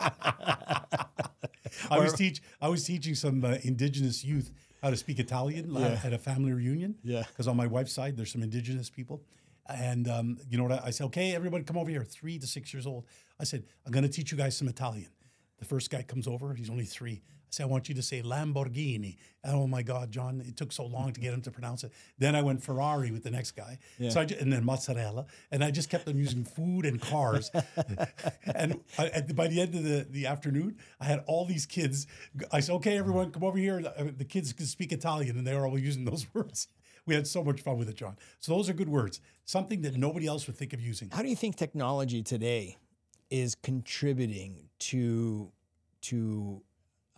[1.88, 2.43] I was teach.
[2.61, 4.51] I was teaching some uh, indigenous youth
[4.83, 6.01] how to speak Italian uh, yeah.
[6.03, 6.97] at a family reunion.
[7.05, 7.23] Yeah.
[7.29, 9.23] Because on my wife's side, there's some indigenous people,
[9.69, 10.83] and um, you know what?
[10.83, 12.03] I, I said, okay, everybody, come over here.
[12.03, 13.07] Three to six years old.
[13.38, 15.11] I said, I'm going to teach you guys some Italian.
[15.61, 16.55] The first guy comes over.
[16.55, 17.23] He's only three.
[17.48, 19.16] I said, I want you to say Lamborghini.
[19.42, 21.92] And oh my God, John, it took so long to get him to pronounce it.
[22.18, 23.78] Then I went Ferrari with the next guy.
[23.98, 24.11] Yeah.
[24.11, 25.24] So I just, and then mozzarella.
[25.50, 27.50] And I just kept on using food and cars.
[28.54, 32.06] and I, by the end of the, the afternoon, I had all these kids.
[32.52, 33.82] I said, okay, everyone, come over here.
[33.96, 35.38] Uh, the kids can speak Italian.
[35.38, 36.68] And they were all using those words.
[37.06, 38.18] We had so much fun with it, John.
[38.40, 39.22] So those are good words.
[39.46, 41.08] Something that nobody else would think of using.
[41.11, 42.76] How do you think technology today
[43.30, 45.50] is contributing to
[46.00, 46.62] to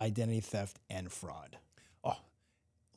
[0.01, 1.57] identity theft and fraud?
[2.03, 2.17] Oh,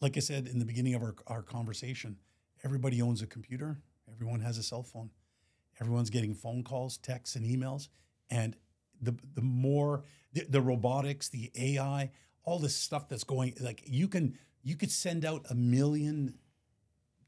[0.00, 2.16] like I said in the beginning of our, our conversation,
[2.64, 3.78] everybody owns a computer,
[4.10, 5.10] everyone has a cell phone,
[5.80, 7.88] everyone's getting phone calls, texts, and emails.
[8.30, 8.56] And
[9.00, 12.10] the, the more the, the robotics, the AI,
[12.44, 16.38] all this stuff that's going, like you can, you could send out a million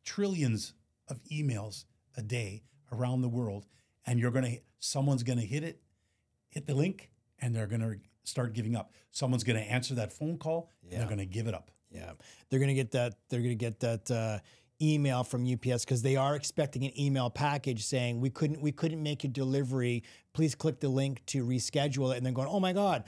[0.04, 0.72] trillions
[1.08, 1.84] of emails
[2.16, 2.62] a day
[2.92, 3.66] around the world
[4.06, 5.82] and you're going to someone's going to hit it
[6.48, 7.10] hit the link
[7.40, 8.92] and they're going to start giving up.
[9.12, 10.72] Someone's going to answer that phone call.
[10.82, 10.98] Yeah.
[10.98, 11.70] they're going to give it up.
[11.90, 12.12] Yeah,
[12.50, 13.14] they're going to get that.
[13.30, 14.38] They're going to get that uh,
[14.82, 19.02] email from UPS because they are expecting an email package saying we couldn't we couldn't
[19.02, 20.02] make your delivery.
[20.34, 22.18] Please click the link to reschedule it.
[22.18, 23.04] And then going, oh my god.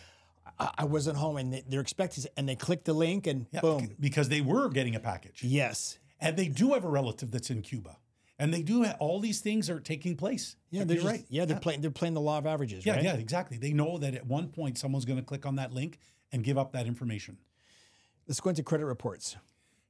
[0.59, 4.31] I, wasn't home, and they're expecting, and they click the link, and yeah, boom, because
[4.31, 5.45] they were getting a package.
[5.45, 7.99] Yes, and they do have a relative that's in Cuba
[8.39, 10.57] and they do all these things are taking place.
[10.71, 11.25] Yeah, they're just, right.
[11.29, 11.61] Yeah, they're yeah.
[11.61, 11.81] playing.
[11.81, 12.87] They're playing the law of averages.
[12.87, 13.05] Yeah, right?
[13.05, 13.59] yeah, exactly.
[13.59, 15.99] They know that at one point someone's going to click on that link
[16.33, 17.39] and give up that information.
[18.27, 19.37] Let's go into credit reports.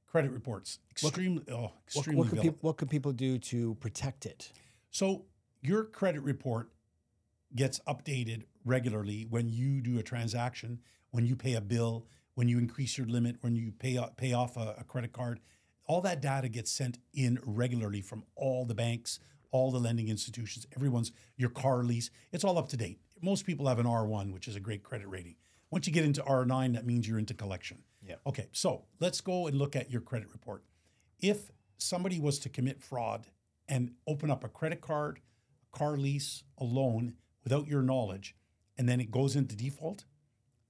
[0.07, 2.17] Credit reports, extremely, what, oh, extremely.
[2.17, 4.51] What, what, can people, what can people do to protect it?
[4.89, 5.25] So
[5.61, 6.71] your credit report
[7.55, 10.79] gets updated regularly when you do a transaction,
[11.11, 14.57] when you pay a bill, when you increase your limit, when you pay pay off
[14.57, 15.41] a, a credit card
[15.89, 19.19] all that data gets sent in regularly from all the banks,
[19.51, 22.11] all the lending institutions, everyone's your car lease.
[22.31, 23.01] It's all up to date.
[23.21, 25.35] Most people have an R1, which is a great credit rating.
[25.71, 27.79] Once you get into R9, that means you're into collection.
[28.07, 28.15] Yeah.
[28.27, 30.63] Okay, so let's go and look at your credit report.
[31.19, 31.49] If
[31.79, 33.25] somebody was to commit fraud
[33.67, 35.19] and open up a credit card,
[35.73, 38.35] a car lease, a loan without your knowledge,
[38.77, 40.05] and then it goes into default,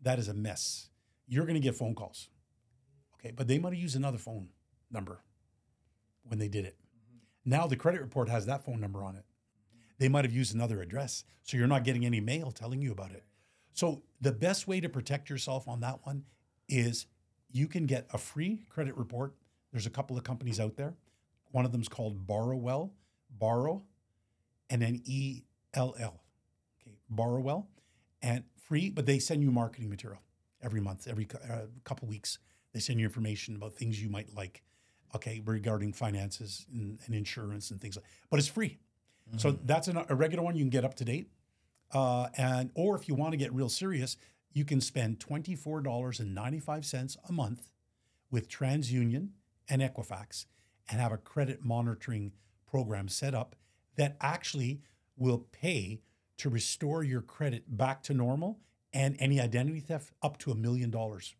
[0.02, 0.90] that is a mess.
[1.28, 2.30] You're going to get phone calls.
[3.16, 4.48] Okay, but they might have used another phone
[4.91, 5.21] number
[6.23, 6.78] when they did it.
[6.78, 7.49] Mm-hmm.
[7.49, 9.25] Now the credit report has that phone number on it.
[9.97, 11.23] They might have used another address.
[11.43, 13.23] So you're not getting any mail telling you about it.
[13.73, 16.23] So the best way to protect yourself on that one
[16.67, 17.08] is
[17.52, 19.34] you can get a free credit report.
[19.71, 20.95] There's a couple of companies out there.
[21.52, 22.91] One of them is called Borrowell,
[23.30, 23.84] Borrow,
[24.69, 25.41] and then E
[25.73, 26.21] L L.
[26.82, 27.67] Okay, Borrowell,
[28.21, 30.21] and free, but they send you marketing material
[30.62, 32.38] every month, every uh, couple weeks.
[32.73, 34.62] They send you information about things you might like.
[35.15, 38.06] Okay, regarding finances and, and insurance and things like.
[38.30, 38.80] But it's free,
[39.38, 41.30] so that's an, a regular one you can get up to date.
[41.91, 44.17] Uh, and or if you want to get real serious,
[44.54, 47.69] you can spend twenty four dollars and ninety five cents a month
[48.32, 49.30] with TransUnion
[49.67, 50.45] and Equifax,
[50.89, 52.32] and have a credit monitoring
[52.65, 53.56] program set up
[53.95, 54.82] that actually
[55.17, 56.02] will pay
[56.38, 58.60] to restore your credit back to normal
[58.93, 61.36] and any identity theft up to a million dollars.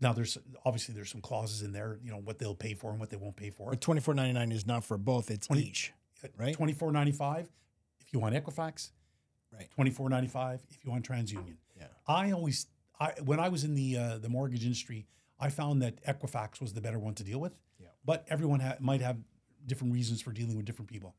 [0.00, 3.00] Now, there's obviously there's some clauses in there, you know, what they'll pay for and
[3.00, 3.70] what they won't pay for.
[3.70, 5.92] But twenty four ninety nine is not for both; it's each.
[6.38, 6.54] right?
[6.54, 7.48] Twenty four ninety five
[8.00, 8.90] if you want Equifax.
[9.52, 9.70] Right.
[9.74, 11.56] Twenty four ninety five if you want TransUnion.
[11.78, 11.86] Yeah.
[12.06, 12.66] I always,
[13.00, 15.06] I when I was in the uh, the mortgage industry,
[15.40, 17.56] I found that Equifax was the better one to deal with.
[17.80, 17.88] Yeah.
[18.04, 19.16] But everyone ha- might have
[19.66, 21.14] different reasons for dealing with different people.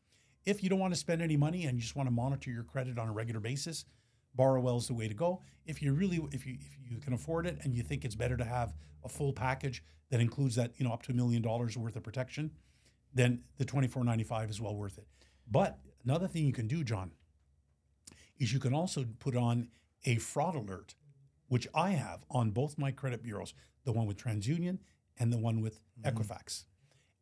[0.46, 2.64] If you don't want to spend any money and you just want to monitor your
[2.64, 3.84] credit on a regular basis,
[4.38, 5.42] Borrowell is the way to go.
[5.66, 8.38] If you really, if you if you can afford it and you think it's better
[8.38, 8.74] to have
[9.04, 12.04] a full package that includes that, you know, up to a million dollars worth of
[12.04, 12.52] protection,
[13.14, 15.08] then the twenty four ninety five is well worth it.
[15.50, 17.12] But another thing you can do, John,
[18.38, 19.70] is you can also put on
[20.06, 20.96] a fraud alert,
[21.48, 24.80] which I have on both my credit bureaus, the one with TransUnion
[25.18, 26.16] and the one with mm-hmm.
[26.16, 26.66] Equifax.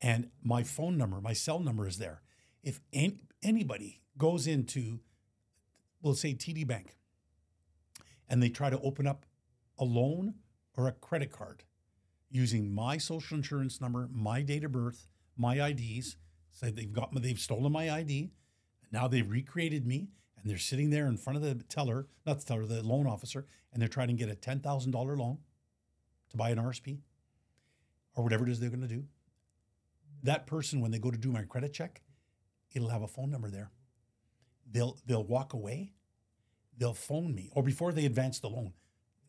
[0.01, 2.21] And my phone number, my cell number is there.
[2.63, 4.99] If an- anybody goes into,
[6.01, 6.95] we'll say TD Bank,
[8.29, 9.25] and they try to open up
[9.77, 10.35] a loan
[10.75, 11.63] or a credit card
[12.29, 15.07] using my social insurance number, my date of birth,
[15.37, 16.17] my IDs,
[16.51, 18.31] say they've got they've stolen my ID,
[18.81, 22.39] and now they've recreated me, and they're sitting there in front of the teller, not
[22.39, 25.37] the teller, the loan officer, and they're trying to get a ten thousand dollar loan
[26.29, 26.99] to buy an RSP
[28.15, 29.03] or whatever it is they're going to do.
[30.23, 32.01] That person, when they go to do my credit check,
[32.73, 33.71] it'll have a phone number there.
[34.69, 35.93] They'll they'll walk away,
[36.77, 38.73] they'll phone me, or before they advance the loan.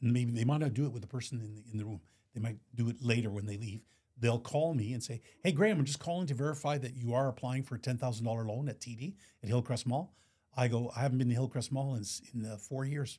[0.00, 2.00] Maybe they might not do it with the person in the in the room.
[2.34, 3.80] They might do it later when they leave.
[4.18, 7.28] They'll call me and say, "Hey, Graham, I'm just calling to verify that you are
[7.28, 10.14] applying for a ten thousand dollar loan at TD at Hillcrest Mall."
[10.56, 12.04] I go, "I haven't been to Hillcrest Mall in
[12.34, 13.18] in uh, four years.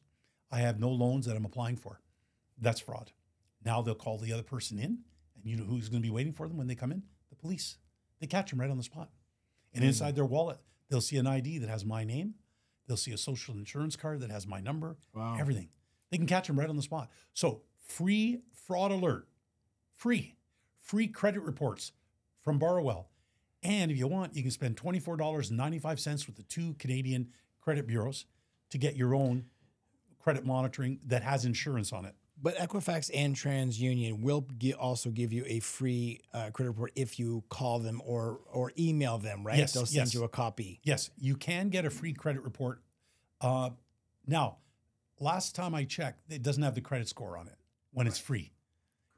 [0.52, 2.02] I have no loans that I'm applying for."
[2.60, 3.12] That's fraud.
[3.64, 5.00] Now they'll call the other person in,
[5.36, 7.04] and you know who's going to be waiting for them when they come in?
[7.30, 7.78] The police.
[8.20, 9.10] They catch them right on the spot.
[9.74, 10.58] And inside their wallet,
[10.90, 12.36] they'll see an ID that has my name.
[12.88, 14.98] They'll see a social insurance card that has my number.
[15.14, 15.38] Wow.
[15.40, 15.70] Everything.
[16.10, 17.10] They can catch them right on the spot.
[17.34, 19.28] So free fraud alert,
[19.96, 20.36] free,
[20.82, 21.92] free credit reports
[22.44, 23.08] from Borrowell.
[23.64, 28.26] And if you want, you can spend $24.95 with the two Canadian credit bureaus
[28.70, 29.46] to get your own
[30.20, 32.16] credit monitoring that has insurance on it.
[32.40, 37.18] But Equifax and TransUnion will gi- also give you a free uh, credit report if
[37.18, 39.58] you call them or or email them, right?
[39.58, 40.14] Yes, They'll send yes.
[40.14, 40.80] you a copy.
[40.84, 42.82] Yes, you can get a free credit report.
[43.42, 43.72] Uh,
[44.28, 44.58] now,
[45.20, 47.56] last time I checked, it doesn't have the credit score on it
[47.92, 48.52] when it's free,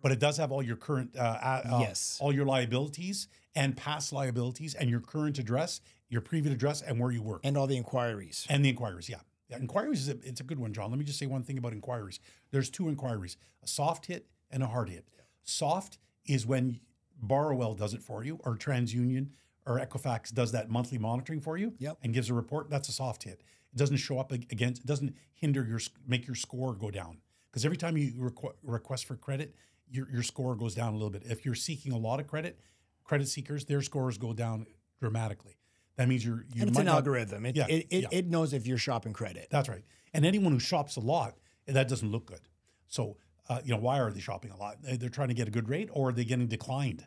[0.01, 2.17] but it does have all your current, uh, uh, Yes.
[2.21, 7.11] all your liabilities and past liabilities and your current address, your previous address, and where
[7.11, 8.45] you work, And all the inquiries.
[8.49, 9.09] and the inquiries.
[9.09, 9.17] Yeah
[9.57, 10.89] inquiries is a, it's a good one, John.
[10.89, 12.19] Let me just say one thing about inquiries.
[12.51, 15.05] There's two inquiries: a soft hit and a hard hit.
[15.43, 16.79] Soft is when
[17.25, 19.29] Borrowell does it for you, or TransUnion
[19.65, 21.97] or Equifax does that monthly monitoring for you Yep.
[22.01, 22.69] and gives a report.
[22.69, 23.41] That's a soft hit.
[23.73, 24.81] It doesn't show up against.
[24.81, 27.17] It doesn't hinder your make your score go down
[27.51, 29.55] because every time you requ- request for credit,
[29.91, 31.23] your your score goes down a little bit.
[31.25, 32.59] If you're seeking a lot of credit,
[33.03, 34.65] credit seekers their scores go down
[34.99, 35.57] dramatically.
[35.99, 37.45] That means you're you and it's an not- algorithm.
[37.45, 38.07] It, Yeah, it, it, yeah.
[38.19, 39.49] it knows if you're shopping credit.
[39.51, 39.83] That's right.
[40.13, 41.35] And anyone who shops a lot,
[41.67, 42.39] that doesn't look good.
[42.87, 43.17] So,
[43.49, 44.81] uh, you know, why are they shopping a lot?
[44.81, 47.05] They- They're trying to get a good rate, or are they getting declined?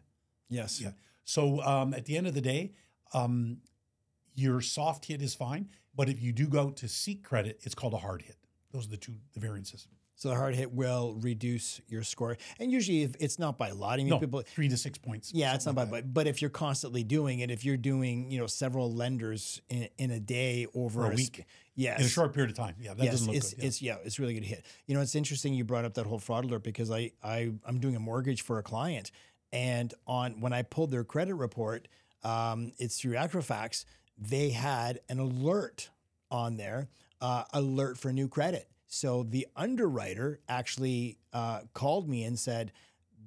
[0.50, 0.78] Yes.
[0.78, 0.90] Yeah.
[1.24, 2.72] So, um, at the end of the day,
[3.14, 3.62] um,
[4.35, 7.94] your soft hit is fine, but if you do go to seek credit, it's called
[7.94, 8.37] a hard hit.
[8.72, 9.88] Those are the two the variances.
[10.22, 12.38] So the hard hit will reduce your score.
[12.61, 13.94] And usually if it's not by a lot.
[13.94, 15.35] I mean, No, people, three to six points.
[15.35, 18.30] Yeah, it's not something bad, like but if you're constantly doing it, if you're doing
[18.30, 21.44] you know several lenders in, in a day over a, a week.
[21.74, 22.76] yes, in a short period of time.
[22.80, 23.62] Yeah, that yes, doesn't look it's good.
[23.62, 23.66] Yeah.
[23.66, 24.64] it's yeah, it's really good hit.
[24.87, 27.80] You know, it's interesting you brought up that whole fraud alert because I I I'm
[27.80, 29.11] doing a mortgage for a client,
[29.52, 31.88] and on when I pulled their credit report,
[32.23, 33.87] um, it's through Equifax.
[34.16, 35.90] They had an alert
[36.31, 38.68] on there, uh, alert for new credit.
[38.94, 42.72] So the underwriter actually uh, called me and said,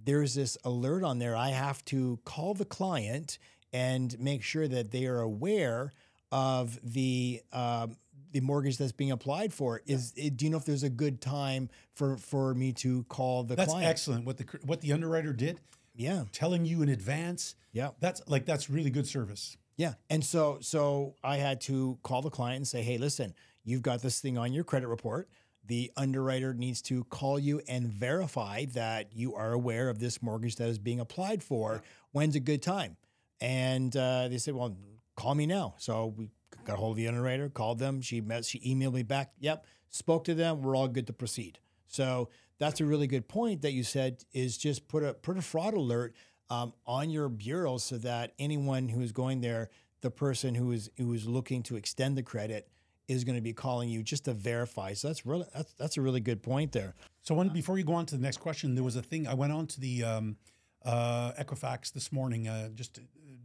[0.06, 1.36] "There's this alert on there.
[1.36, 3.40] I have to call the client
[3.74, 5.92] and make sure that they are aware
[6.32, 7.98] of the um,
[8.32, 9.82] the mortgage that's being applied for.
[9.88, 13.44] Is it, do you know if there's a good time for for me to call
[13.44, 13.90] the That's client?
[13.90, 14.26] excellent.
[14.26, 15.60] What the what the underwriter did,
[15.96, 17.56] Yeah, telling you in advance.
[17.72, 17.90] yeah.
[18.00, 19.58] That's like that's really good service.
[19.78, 19.96] Yeah.
[20.12, 24.04] And so so I had to call the client and say, "Hey, listen, you've got
[24.04, 25.28] this thing on your credit report.
[25.68, 30.58] The underwriter needs to call you and verify that you are aware of this mortgage
[30.58, 31.82] that is being applied for.
[32.12, 32.98] when's a good time?
[33.42, 34.78] And uh, they said, well,
[35.16, 35.76] call me now.
[35.78, 36.30] So we
[36.66, 38.02] got a hold of the underwriter, called them.
[38.02, 39.32] She met, she emailed me back.
[39.40, 40.62] Yep, spoke to them.
[40.62, 41.60] We're all good to proceed.
[41.88, 45.42] So that's a really good point that you said is just put a put a
[45.42, 46.16] fraud alert
[46.50, 49.70] um, on your bureau so that anyone who is going there,
[50.02, 52.68] the person who is who is looking to extend the credit
[53.08, 54.94] is going to be calling you just to verify.
[54.94, 56.96] So that's really that's that's a really good point there.
[57.22, 59.34] So when before you go on to the next question, there was a thing I
[59.34, 60.38] went on to the um,
[60.84, 63.00] uh, Equifax this morning, uh, just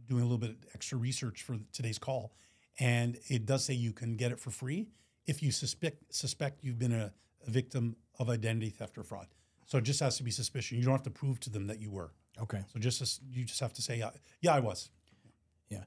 [0.07, 2.33] doing a little bit extra research for today's call,
[2.79, 4.87] and it does say you can get it for free
[5.27, 7.13] if you suspect suspect you've been a,
[7.47, 9.27] a victim of identity theft or fraud.
[9.65, 10.77] So it just has to be suspicion.
[10.77, 12.11] You don't have to prove to them that you were.
[12.41, 12.61] Okay.
[12.73, 14.09] So just as- you just have to say, yeah,
[14.41, 14.89] yeah, I was.
[15.69, 15.83] Yeah.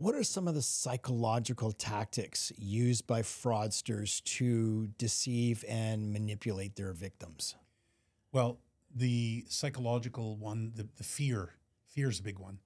[0.00, 6.94] What are some of the psychological tactics used by fraudsters to deceive and manipulate their
[6.94, 7.54] victims?
[8.32, 8.60] Well,
[8.96, 11.50] the psychological one, the, the fear,
[11.86, 12.60] fear is a big one.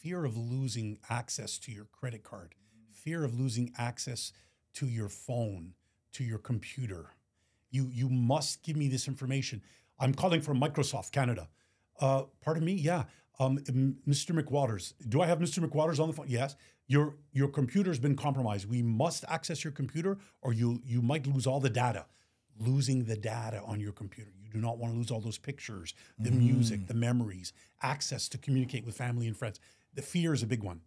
[0.00, 2.54] Fear of losing access to your credit card,
[2.90, 4.32] fear of losing access
[4.76, 5.74] to your phone,
[6.14, 7.10] to your computer.
[7.70, 9.60] You you must give me this information.
[10.00, 11.50] I'm calling from Microsoft Canada.
[12.00, 12.72] Uh, pardon me.
[12.72, 13.04] Yeah,
[13.38, 13.58] um,
[14.08, 14.30] Mr.
[14.30, 14.94] McWaters.
[15.06, 15.62] Do I have Mr.
[15.62, 16.26] McWaters on the phone?
[16.28, 16.56] Yes.
[16.88, 18.68] Your your computer's been compromised.
[18.68, 22.06] We must access your computer, or you you might lose all the data.
[22.58, 24.32] Losing the data on your computer.
[24.42, 28.38] You do not want to lose all those pictures, the music, the memories, access to
[28.38, 29.60] communicate with family and friends.
[29.94, 30.80] The fear is a big one,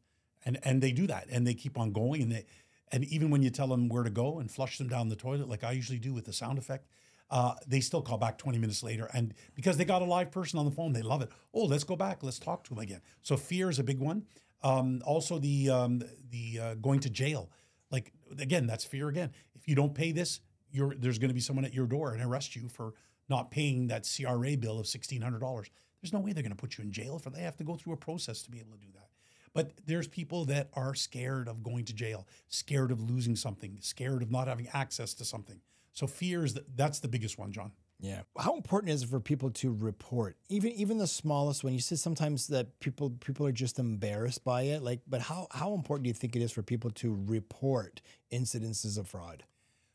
[0.43, 2.45] and and they do that, and they keep on going, and they
[2.91, 5.47] and even when you tell them where to go and flush them down the toilet,
[5.47, 6.87] like I usually do with the sound effect,
[7.29, 9.09] uh, they still call back 20 minutes later.
[9.13, 11.29] And because they got a live person on the phone, they love it.
[11.53, 12.21] Oh, let's go back.
[12.21, 13.01] Let's talk to them again.
[13.21, 14.25] So fear is a big one.
[14.63, 17.49] Um, also, the um, the uh, going to jail.
[17.89, 19.31] Like again, that's fear again.
[19.55, 20.39] If you don't pay this,
[20.71, 22.93] you're, there's going to be someone at your door and arrest you for
[23.29, 25.69] not paying that CRA bill of $1,600.
[26.01, 27.75] There's no way they're going to put you in jail for they have to go
[27.75, 29.09] through a process to be able to do that.
[29.53, 34.21] But there's people that are scared of going to jail, scared of losing something, scared
[34.21, 35.59] of not having access to something.
[35.93, 37.71] So fear is the, that's the biggest one, John.
[38.01, 38.21] Yeah.
[38.37, 40.35] How important is it for people to report?
[40.49, 41.73] Even even the smallest one.
[41.73, 44.81] You said sometimes that people people are just embarrassed by it.
[44.81, 48.01] Like, but how how important do you think it is for people to report
[48.33, 49.43] incidences of fraud?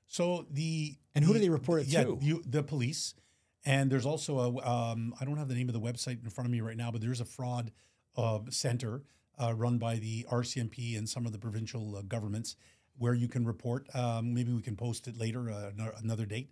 [0.06, 2.18] So the And who do they report it yeah, to?
[2.22, 3.14] You, the police,
[3.64, 6.46] and there's also a um, I don't have the name of the website in front
[6.46, 7.72] of me right now, but there's a fraud
[8.16, 9.02] uh, center
[9.42, 12.54] uh, run by the RCMP and some of the provincial uh, governments
[12.98, 13.86] where you can report.
[13.94, 15.70] Um, maybe we can post it later, uh,
[16.02, 16.50] another date.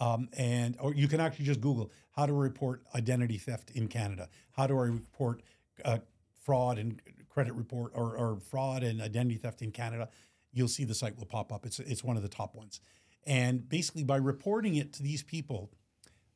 [0.00, 4.28] Um, and or you can actually just Google how to report identity theft in Canada.
[4.52, 5.42] How do I report
[5.84, 5.98] uh,
[6.42, 10.08] fraud and credit report or, or fraud and identity theft in Canada?
[10.52, 11.66] You'll see the site will pop up.
[11.66, 12.80] It's it's one of the top ones.
[13.26, 15.70] And basically, by reporting it to these people,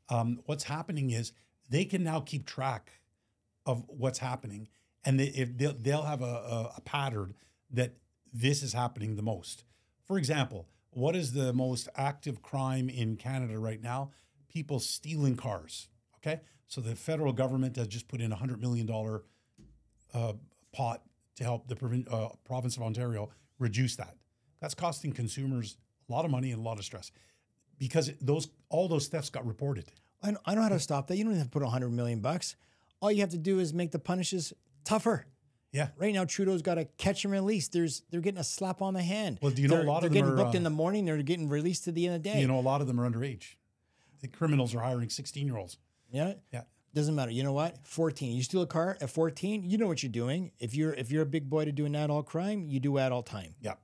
[0.09, 1.33] um, what's happening is
[1.69, 2.93] they can now keep track
[3.67, 4.69] of what's happening,
[5.05, 7.35] and they, if they'll, they'll have a, a, a pattern
[7.71, 7.93] that
[8.33, 9.65] this is happening the most.
[10.07, 14.11] For example, what is the most active crime in Canada right now?
[14.49, 15.89] People stealing cars.
[16.17, 19.23] Okay, so the federal government has just put in a hundred million dollar
[20.15, 20.33] uh,
[20.73, 21.03] pot
[21.37, 24.17] to help the provin- uh, province of Ontario reduce that.
[24.61, 25.77] That's costing consumers
[26.09, 27.13] a lot of money and a lot of stress
[27.79, 29.87] because those all those thefts got reported.
[30.23, 31.17] I know, I know how to stop that.
[31.17, 32.57] You don't have to put a hundred million bucks.
[33.01, 34.53] All you have to do is make the punishes
[34.85, 35.27] tougher.
[35.73, 35.89] Yeah.
[35.97, 37.69] Right now, Trudeau's got to catch and release.
[37.69, 39.39] There's they're getting a slap on the hand.
[39.43, 40.71] Well, do you know a they're, lot of they're them getting are, booked in uh,
[40.71, 41.05] the morning.
[41.05, 42.41] They're getting released to the end of the day.
[42.41, 43.57] You know, a lot of them are underage.
[44.21, 45.79] The criminals are hiring 16 year olds.
[46.11, 46.35] Yeah.
[46.53, 46.63] Yeah.
[46.95, 47.31] Doesn't matter.
[47.31, 47.87] You know what?
[47.87, 48.35] 14.
[48.35, 50.53] You steal a car at 14, you know what you're doing.
[50.59, 53.27] If you're if you're a big boy to do an adult crime, you do adult
[53.27, 53.55] time.
[53.61, 53.75] Yeah.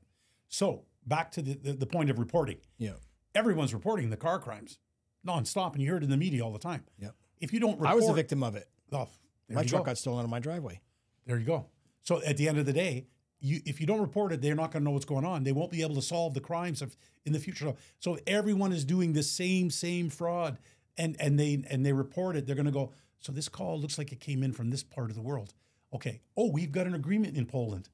[0.48, 2.56] So back to the, the, the point of reporting.
[2.78, 2.94] Yeah.
[3.34, 4.78] Everyone's reporting the car crimes
[5.26, 6.84] nonstop, and you hear it in the media all the time.
[6.98, 7.08] Yeah.
[7.40, 8.68] If you don't report, I was a victim of it.
[8.92, 9.08] Oh,
[9.50, 9.86] My truck go.
[9.86, 10.80] got stolen out of my driveway.
[11.26, 11.66] There you go.
[12.04, 13.06] So at the end of the day,
[13.40, 15.42] you if you don't report it, they're not going to know what's going on.
[15.42, 17.74] They won't be able to solve the crimes of in the future.
[17.98, 20.58] So everyone is doing the same same fraud,
[20.96, 22.92] and and they and they report it, they're going to go.
[23.18, 25.54] So this call looks like it came in from this part of the world.
[25.94, 26.20] Okay.
[26.36, 27.88] Oh, we've got an agreement in Poland.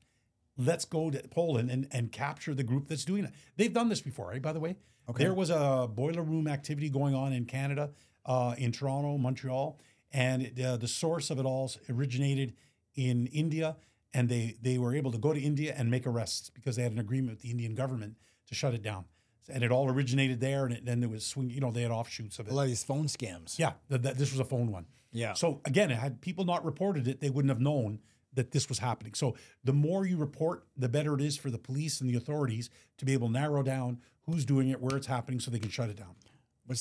[0.57, 3.31] Let's go to Poland and, and capture the group that's doing it.
[3.57, 4.43] They've done this before, right?
[4.43, 4.77] By the way,
[5.09, 5.25] okay.
[5.25, 7.91] there was a boiler room activity going on in Canada,
[8.27, 9.79] uh, in Toronto, Montreal,
[10.13, 12.55] and it, uh, the source of it all originated
[12.95, 13.77] in India,
[14.13, 16.93] and they they were able to go to India and make arrests because they had
[16.93, 18.17] an agreement with the Indian government
[18.49, 19.05] to shut it down,
[19.49, 21.51] and it all originated there, and then there was swing.
[21.51, 22.53] You know, they had offshoots of it.
[22.53, 23.59] A lot of these phone scams.
[23.59, 24.87] Yeah, th- th- this was a phone one.
[25.13, 25.35] Yeah.
[25.35, 28.01] So again, had people not reported it, they wouldn't have known
[28.33, 29.15] that this was happening.
[29.15, 29.35] So
[29.65, 33.05] the more you report, the better it is for the police and the authorities to
[33.05, 35.91] be able to narrow down who's doing it, where it's happening, so they can shut
[35.91, 36.15] it down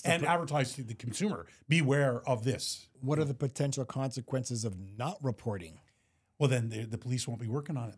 [0.05, 2.87] and advertise to the consumer: beware of this.
[3.01, 5.79] what are the potential consequences of not reporting?
[6.39, 7.97] Well, then the, the police won't be working on it.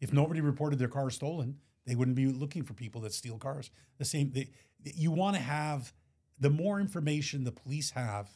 [0.00, 3.70] If nobody reported their car stolen, they wouldn't be looking for people that steal cars.
[3.96, 4.50] The same, they,
[4.84, 5.92] you want to have
[6.38, 8.28] the more information the police have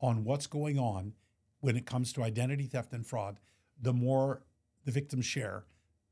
[0.00, 1.14] on what's going on
[1.60, 3.38] when it comes to identity theft and fraud,
[3.80, 4.42] the more
[4.84, 5.64] the victims share,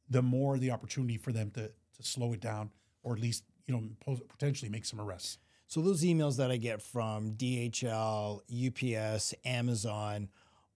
[0.09, 2.71] the more the opportunity for them to, to slow it down
[3.03, 5.39] or at least you know potentially make some arrests.
[5.67, 10.29] So those emails that I get from DHL, UPS, Amazon,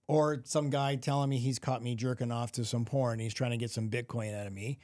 [0.07, 3.51] or some guy telling me he's caught me jerking off to some porn, he's trying
[3.51, 4.79] to get some Bitcoin out of me.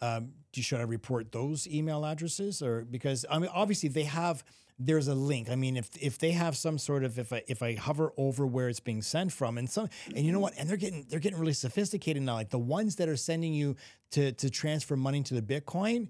[0.00, 4.44] Um, should I report those email addresses, or because I mean, obviously they have
[4.78, 5.50] there's a link.
[5.50, 8.46] I mean, if if they have some sort of if I if I hover over
[8.46, 11.18] where it's being sent from, and some and you know what, and they're getting they're
[11.18, 12.34] getting really sophisticated now.
[12.34, 13.76] Like the ones that are sending you
[14.12, 16.08] to to transfer money to the Bitcoin,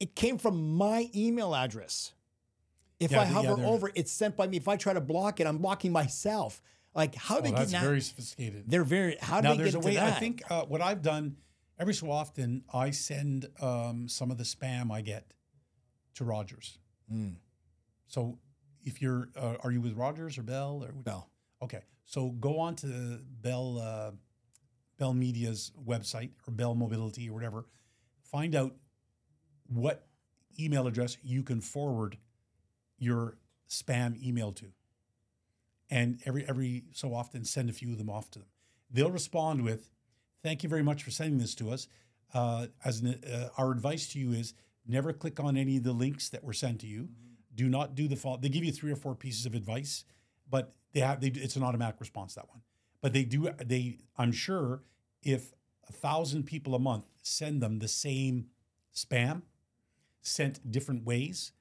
[0.00, 2.12] it came from my email address.
[3.00, 4.56] If yeah, I hover yeah, over, it's sent by me.
[4.58, 6.60] If I try to block it, I'm blocking myself.
[6.94, 8.64] Like how oh, they get that's very sophisticated.
[8.66, 10.16] They're very how do now, they get a way, that?
[10.16, 11.36] I think uh, what I've done
[11.78, 15.32] every so often, I send um, some of the spam I get
[16.14, 16.78] to Rogers.
[17.12, 17.36] Mm.
[18.06, 18.38] So
[18.84, 21.30] if you're, uh, are you with Rogers or Bell or Bell?
[21.62, 24.10] Okay, so go on to Bell uh,
[24.98, 27.66] Bell Media's website or Bell Mobility or whatever.
[28.22, 28.74] Find out
[29.66, 30.06] what
[30.58, 32.18] email address you can forward
[32.98, 33.36] your
[33.68, 34.66] spam email to,
[35.90, 38.48] and every every so often send a few of them off to them.
[38.90, 39.90] They'll respond with,
[40.42, 41.88] "Thank you very much for sending this to us."
[42.32, 44.54] Uh, as an, uh, our advice to you is
[44.86, 47.02] never click on any of the links that were sent to you.
[47.02, 47.24] Mm-hmm
[47.54, 48.36] do not do the fall.
[48.36, 50.04] They give you three or four pieces of advice,
[50.50, 52.62] but they have they, it's an automatic response that one.
[53.00, 54.82] But they do they I'm sure
[55.22, 55.52] if
[55.88, 58.46] a thousand people a month send them the same
[58.94, 59.42] spam
[60.22, 61.52] sent different ways,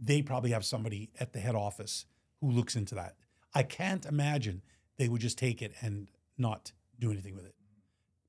[0.00, 2.04] they probably have somebody at the head office
[2.40, 3.16] who looks into that.
[3.54, 4.62] I can't imagine
[4.96, 7.54] they would just take it and not do anything with it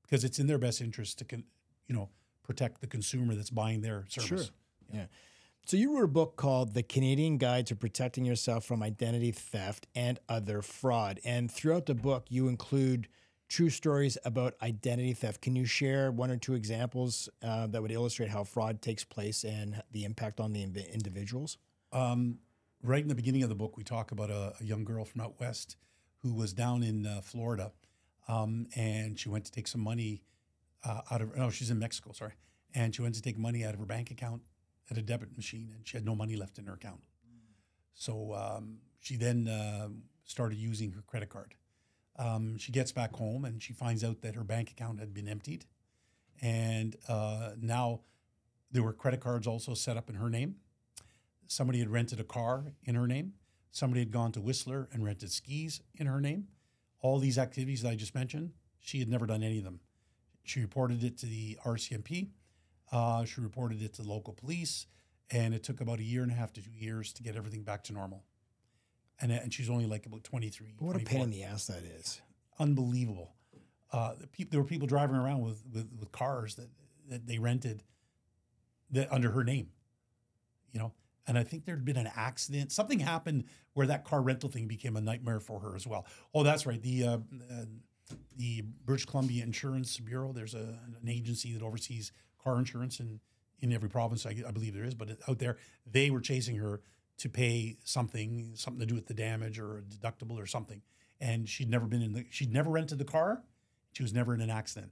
[0.02, 1.44] because it's in their best interest to, con,
[1.86, 2.08] you know,
[2.42, 4.28] protect the consumer that's buying their service.
[4.28, 4.54] Sure.
[4.92, 5.00] yeah.
[5.00, 5.06] yeah.
[5.66, 9.86] So you wrote a book called The Canadian Guide to Protecting Yourself from Identity Theft
[9.94, 11.20] and Other Fraud.
[11.24, 13.06] And throughout the book, you include
[13.48, 15.42] true stories about identity theft.
[15.42, 19.44] Can you share one or two examples uh, that would illustrate how fraud takes place
[19.44, 21.58] and the impact on the individuals?
[21.92, 22.38] Um,
[22.82, 25.20] right in the beginning of the book, we talk about a, a young girl from
[25.20, 25.76] out west
[26.22, 27.72] who was down in uh, Florida,
[28.28, 30.22] um, and she went to take some money
[30.84, 31.36] uh, out of.
[31.36, 32.12] No, she's in Mexico.
[32.12, 32.34] Sorry,
[32.74, 34.42] and she went to take money out of her bank account
[34.90, 37.00] at a debit machine and she had no money left in her account.
[37.94, 39.88] So um, she then uh,
[40.24, 41.54] started using her credit card.
[42.18, 45.28] Um, she gets back home and she finds out that her bank account had been
[45.28, 45.66] emptied.
[46.42, 48.00] And uh, now
[48.70, 50.56] there were credit cards also set up in her name.
[51.50, 53.32] Somebody had rented a car in her name.
[53.72, 56.46] Somebody had gone to Whistler and rented skis in her name.
[57.00, 59.80] All these activities that I just mentioned, she had never done any of them.
[60.44, 62.28] She reported it to the RCMP.
[62.92, 64.86] Uh, she reported it to local police,
[65.28, 67.64] and it took about a year and a half to two years to get everything
[67.64, 68.22] back to normal.
[69.20, 70.74] And, and she's only like about 23.
[70.78, 71.00] What 24.
[71.00, 72.20] a pain in the ass that is.
[72.60, 73.34] Unbelievable.
[73.92, 76.68] Uh, the pe- there were people driving around with, with, with cars that,
[77.08, 77.82] that they rented
[78.92, 79.70] that under her name,
[80.72, 80.92] you know.
[81.30, 82.72] And I think there'd been an accident.
[82.72, 86.04] Something happened where that car rental thing became a nightmare for her as well.
[86.34, 86.82] Oh, that's right.
[86.82, 87.18] The uh,
[87.48, 87.66] uh,
[88.36, 90.32] the British Columbia Insurance Bureau.
[90.32, 92.10] There's a, an agency that oversees
[92.42, 93.20] car insurance in,
[93.60, 95.56] in every province, I, I believe there is, but out there,
[95.88, 96.80] they were chasing her
[97.18, 100.82] to pay something, something to do with the damage or a deductible or something.
[101.20, 103.44] And she'd never been in the, she'd never rented the car.
[103.92, 104.90] She was never in an accident.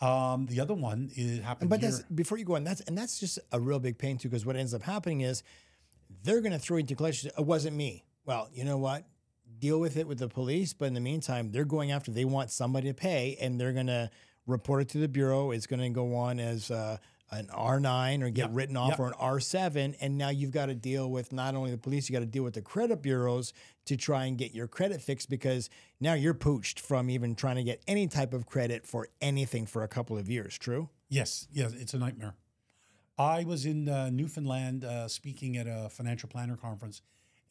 [0.00, 1.70] Um, the other one it happened.
[1.70, 2.64] But that's before you go on.
[2.64, 5.42] That's and that's just a real big pain too, because what ends up happening is
[6.22, 7.30] they're going to throw into collection.
[7.36, 8.04] It wasn't me.
[8.24, 9.04] Well, you know what?
[9.58, 10.72] Deal with it with the police.
[10.72, 12.12] But in the meantime, they're going after.
[12.12, 14.10] They want somebody to pay, and they're going to
[14.46, 15.50] report it to the bureau.
[15.50, 16.98] It's going to go on as uh,
[17.30, 18.50] an R9 or get yep.
[18.52, 19.00] written off yep.
[19.00, 19.96] or an R7.
[20.00, 22.42] And now you've got to deal with not only the police, you got to deal
[22.42, 23.52] with the credit bureaus
[23.86, 25.68] to try and get your credit fixed because
[26.00, 29.82] now you're pooched from even trying to get any type of credit for anything for
[29.82, 30.56] a couple of years.
[30.56, 30.88] True?
[31.08, 31.46] Yes.
[31.52, 31.72] Yes.
[31.74, 32.34] It's a nightmare.
[33.18, 37.02] I was in uh, Newfoundland uh, speaking at a financial planner conference,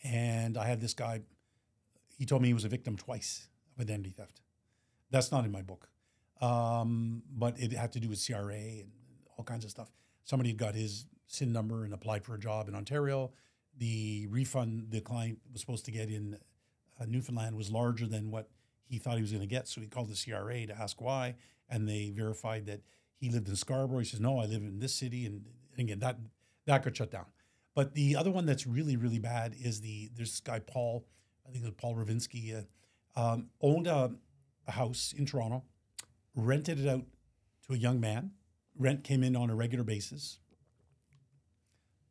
[0.02, 1.22] and I had this guy.
[2.18, 4.40] He told me he was a victim twice of identity theft.
[5.12, 5.90] That's not in my book.
[6.42, 8.92] Um, but it had to do with CRA and
[9.38, 9.92] all kinds of stuff.
[10.24, 13.32] Somebody had got his SIN number and applied for a job in Ontario.
[13.78, 16.38] The refund the client was supposed to get in
[17.00, 18.50] uh, Newfoundland was larger than what
[18.86, 19.68] he thought he was going to get.
[19.68, 21.36] So he called the CRA to ask why,
[21.70, 22.82] and they verified that
[23.20, 24.00] he lived in Scarborough.
[24.00, 26.18] He says, "No, I live in this city," and, and again that
[26.66, 27.26] that got shut down.
[27.76, 31.06] But the other one that's really really bad is the there's this guy Paul,
[31.48, 32.66] I think it was Paul Ravinsky,
[33.16, 34.12] uh, um, owned a
[34.68, 35.64] a house in Toronto,
[36.36, 37.06] rented it out
[37.68, 38.32] to a young man.
[38.78, 40.40] Rent came in on a regular basis.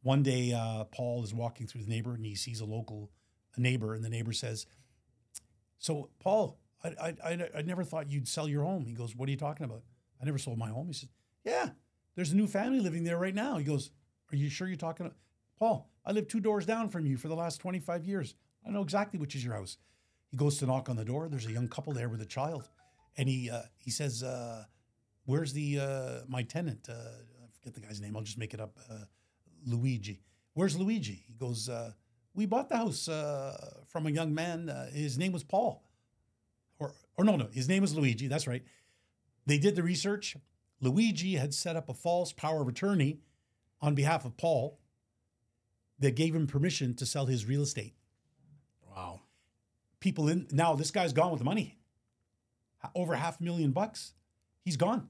[0.02, 3.10] One day, uh, Paul is walking through the neighborhood and he sees a local
[3.56, 4.66] a neighbor, and the neighbor says,
[5.78, 9.28] "So, Paul, I, I, I, I never thought you'd sell your home." He goes, "What
[9.28, 9.82] are you talking about?
[10.20, 11.08] I never sold my home." He says,
[11.44, 11.70] "Yeah,
[12.14, 13.90] there's a new family living there right now." He goes,
[14.32, 15.10] "Are you sure you're talking?"
[15.58, 18.34] Paul, I live two doors down from you for the last 25 years.
[18.66, 19.78] I know exactly which is your house.
[20.30, 21.28] He goes to knock on the door.
[21.28, 22.68] There's a young couple there with a child,
[23.16, 24.64] and he uh, he says, uh,
[25.26, 26.88] "Where's the uh, my tenant?
[26.88, 28.16] Uh, I forget the guy's name.
[28.16, 28.78] I'll just make it up.
[28.90, 29.04] Uh,
[29.66, 30.22] Luigi.
[30.54, 31.92] Where's Luigi?" He goes, uh,
[32.34, 34.68] "We bought the house uh, from a young man.
[34.70, 35.84] Uh, his name was Paul,
[36.78, 38.26] or or no, no, his name was Luigi.
[38.26, 38.64] That's right.
[39.44, 40.36] They did the research.
[40.80, 43.20] Luigi had set up a false power of attorney
[43.80, 44.78] on behalf of Paul
[45.98, 47.94] that gave him permission to sell his real estate."
[48.94, 49.20] Wow.
[50.00, 51.78] people in now this guy's gone with the money
[52.94, 54.14] over half a million bucks
[54.64, 55.08] he's gone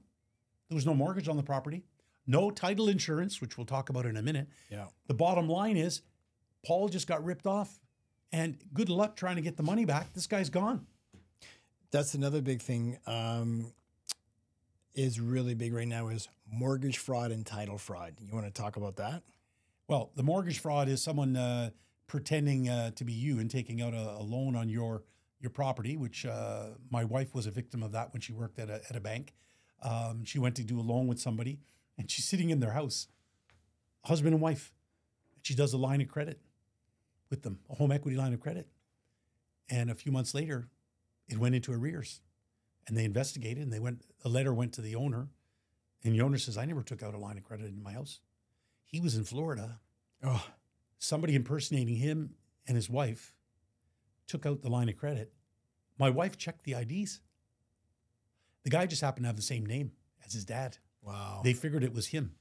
[0.69, 1.83] there was no mortgage on the property
[2.25, 4.85] no title insurance which we'll talk about in a minute Yeah.
[5.07, 6.01] the bottom line is
[6.65, 7.79] paul just got ripped off
[8.31, 10.85] and good luck trying to get the money back this guy's gone
[11.91, 12.97] That's another big thing.
[13.07, 13.71] Um,
[14.93, 18.15] is really big right now is mortgage fraud and title fraud.
[18.19, 19.23] You want to talk about that?
[19.87, 21.69] well the mortgage fraud is someone uh,
[22.07, 25.03] pretending uh, to be you and taking out a, a loan on your
[25.39, 28.69] your property which uh, my wife was a victim of that when she worked at
[28.69, 29.33] a, at a bank
[29.83, 31.59] um, she went to do a loan with somebody
[31.97, 33.07] and she's sitting in their house
[34.03, 34.71] husband and wife.
[35.35, 36.39] And she does a line of credit
[37.29, 38.67] with them a home equity line of credit.
[39.69, 40.69] And a few months later
[41.27, 42.21] it went into arrears
[42.87, 45.27] and they investigated and they went a letter went to the owner
[46.03, 48.21] and the owner says i never took out a line of credit in my house.
[48.85, 49.79] He was in florida.
[50.23, 50.45] Oh,
[50.97, 53.35] somebody impersonating him and his wife
[54.25, 55.33] took out the line of credit.
[55.97, 57.19] My wife checked the IDs.
[58.63, 59.91] The guy just happened to have the same name
[60.25, 60.77] as his dad.
[61.01, 61.41] wow.
[61.43, 62.35] They figured it was him.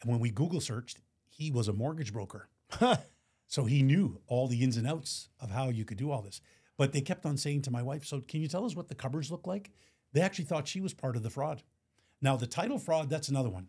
[0.00, 2.48] And when we Google searched, he was a mortgage broker.
[3.46, 6.40] so he knew all the ins and outs of how you could do all this.
[6.76, 8.94] But they kept on saying to my wife, So can you tell us what the
[8.94, 9.70] cupboards look like?
[10.12, 11.62] They actually thought she was part of the fraud.
[12.20, 13.68] Now, the title fraud, that's another one.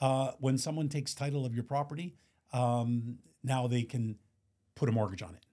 [0.00, 2.16] Uh, when someone takes title of your property,
[2.52, 4.16] um, now they can
[4.74, 5.44] put a mortgage on it.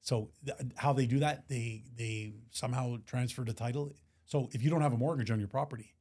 [0.00, 3.92] So th- how they do that, they they somehow transfer the title.
[4.30, 5.92] So if you don't have a mortgage on your property,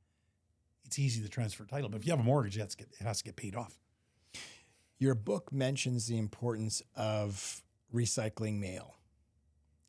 [0.86, 1.90] it's easy to transfer title.
[1.90, 3.80] But if you have a mortgage, that's get, it has to get paid off.
[5.00, 8.98] Your book mentions the importance of recycling mail.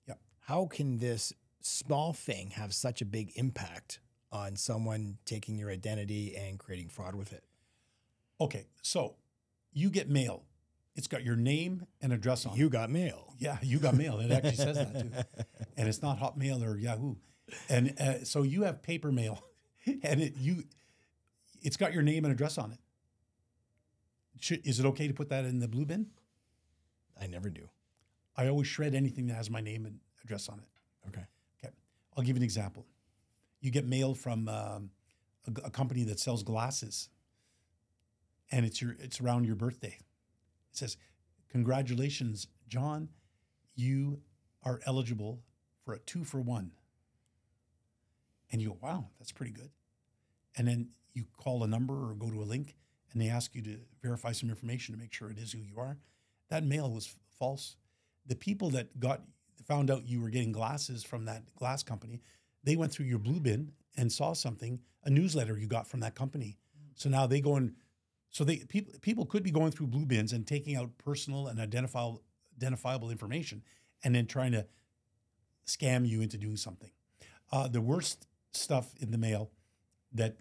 [0.09, 0.21] Yep.
[0.47, 4.01] How can this small thing have such a big impact
[4.33, 7.45] on someone taking your identity and creating fraud with it?
[8.41, 9.17] Okay, so
[9.71, 10.45] you get mail.
[10.97, 12.59] It's got your name and address on it.
[12.59, 13.35] You got mail.
[13.39, 14.19] Yeah, you got mail.
[14.19, 15.11] It actually says that too.
[15.77, 17.17] And it's not Hotmail or Yahoo.
[17.69, 19.43] And uh, so you have paper mail,
[19.87, 20.65] and it you,
[21.63, 22.79] it's got your name and address on it.
[24.41, 26.07] Should, is it okay to put that in the blue bin?
[27.21, 27.69] I never do.
[28.37, 31.09] I always shred anything that has my name and address on it.
[31.09, 31.27] Okay.
[31.63, 31.75] Okay,
[32.17, 32.87] I'll give you an example.
[33.61, 34.91] You get mail from um,
[35.47, 37.11] a, a company that sells glasses,
[38.51, 39.97] and it's your it's around your birthday.
[39.99, 40.97] It says,
[41.51, 43.11] "Congratulations, John,
[43.75, 44.21] you
[44.63, 45.43] are eligible
[45.85, 46.73] for a two for one."
[48.53, 49.71] And you go, "Wow, that's pretty good."
[50.57, 52.77] And then you call a number or go to a link,
[53.13, 55.79] and they ask you to verify some information to make sure it is who you
[55.79, 55.99] are.
[56.49, 57.77] That mail was false.
[58.27, 59.23] The people that got
[59.65, 62.23] found out you were getting glasses from that glass company,
[62.65, 66.15] they went through your blue bin and saw something, a newsletter you got from that
[66.15, 66.57] company.
[66.95, 67.75] So now they go and
[68.31, 71.59] so they people people could be going through blue bins and taking out personal and
[71.59, 72.23] identifiable
[72.57, 73.63] identifiable information
[74.05, 74.67] and then trying to
[75.67, 76.91] scam you into doing something.
[77.53, 79.51] Uh, the worst stuff in the mail
[80.13, 80.37] that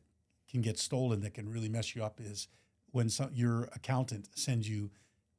[0.50, 2.48] can get stolen that can really mess you up is
[2.92, 4.90] when some, your accountant sends you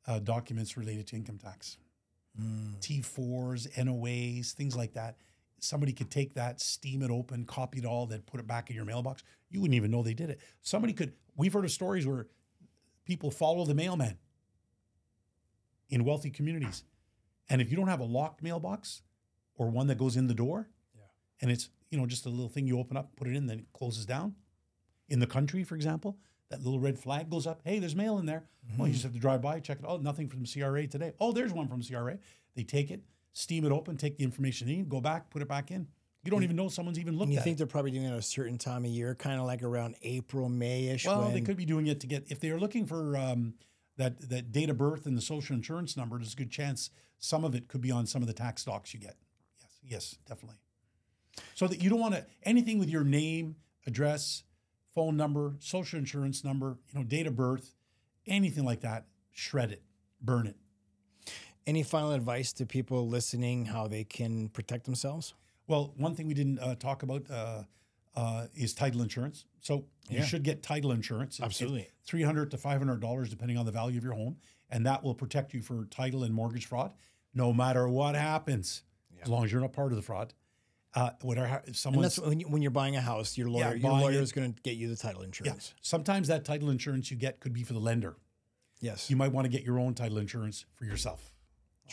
[0.07, 1.77] uh, documents related to income tax.
[2.81, 5.17] T4s, NOAs, things like that.
[5.59, 8.77] Somebody could take that, steam it open, copy it all, then put it back in
[8.77, 9.23] your mailbox.
[9.51, 10.41] You wouldn't even know they did it.
[10.63, 12.29] Somebody could, we've heard of stories where
[13.05, 14.17] people follow the mailman
[15.91, 16.85] in wealthy communities.
[17.51, 19.03] And if you don't have a locked mailbox
[19.57, 21.03] or one that goes in the door, Yeah.
[21.43, 23.61] and it's, you know, just a little thing you open up, put it in, then
[23.61, 24.35] it closes down.
[25.09, 26.19] In the country, for example,
[26.51, 27.61] that little red flag goes up.
[27.65, 28.45] Hey, there's mail in there.
[28.77, 29.85] Well, you just have to drive by, check it.
[29.87, 31.13] Oh, nothing from CRA today.
[31.21, 32.19] Oh, there's one from CRA.
[32.55, 35.71] They take it, steam it open, take the information in, go back, put it back
[35.71, 35.89] in.
[36.23, 37.59] You don't even know someone's even looked And you think it.
[37.59, 40.49] they're probably doing it at a certain time of year, kind of like around April,
[40.49, 41.07] May-ish.
[41.07, 43.55] Well, when, they could be doing it to get if they are looking for um,
[43.97, 46.19] that that date of birth and the social insurance number.
[46.19, 48.93] There's a good chance some of it could be on some of the tax docs
[48.93, 49.17] you get.
[49.61, 50.57] Yes, yes, definitely.
[51.55, 53.57] So that you don't want to anything with your name,
[53.87, 54.43] address,
[54.95, 57.75] phone number, social insurance number, you know, date of birth,
[58.27, 59.83] anything like that, shred it,
[60.21, 60.57] burn it.
[61.67, 65.35] Any final advice to people listening how they can protect themselves?
[65.67, 67.63] Well, one thing we didn't uh, talk about uh,
[68.17, 69.45] uh, is title insurance.
[69.61, 70.25] So you Yeah.
[70.25, 71.37] should get title insurance.
[71.39, 71.89] It's- Absolutely.
[72.05, 74.39] three hundred to five hundred dollars, depending on the value of your home,
[74.71, 76.93] and that will protect you for title and mortgage fraud,
[77.35, 78.83] no matter what happens,
[79.23, 80.33] as long as you're not part of the fraud.
[80.93, 84.33] Uh, whatever, that's when, you, when you're buying a house, your lawyer, your lawyer is
[84.33, 85.73] going to get you the title yeah, insurance.
[85.81, 88.17] sometimes that title insurance you get could be for the lender.
[88.81, 89.09] Yes.
[89.09, 91.31] You might want to get your own title insurance for yourself.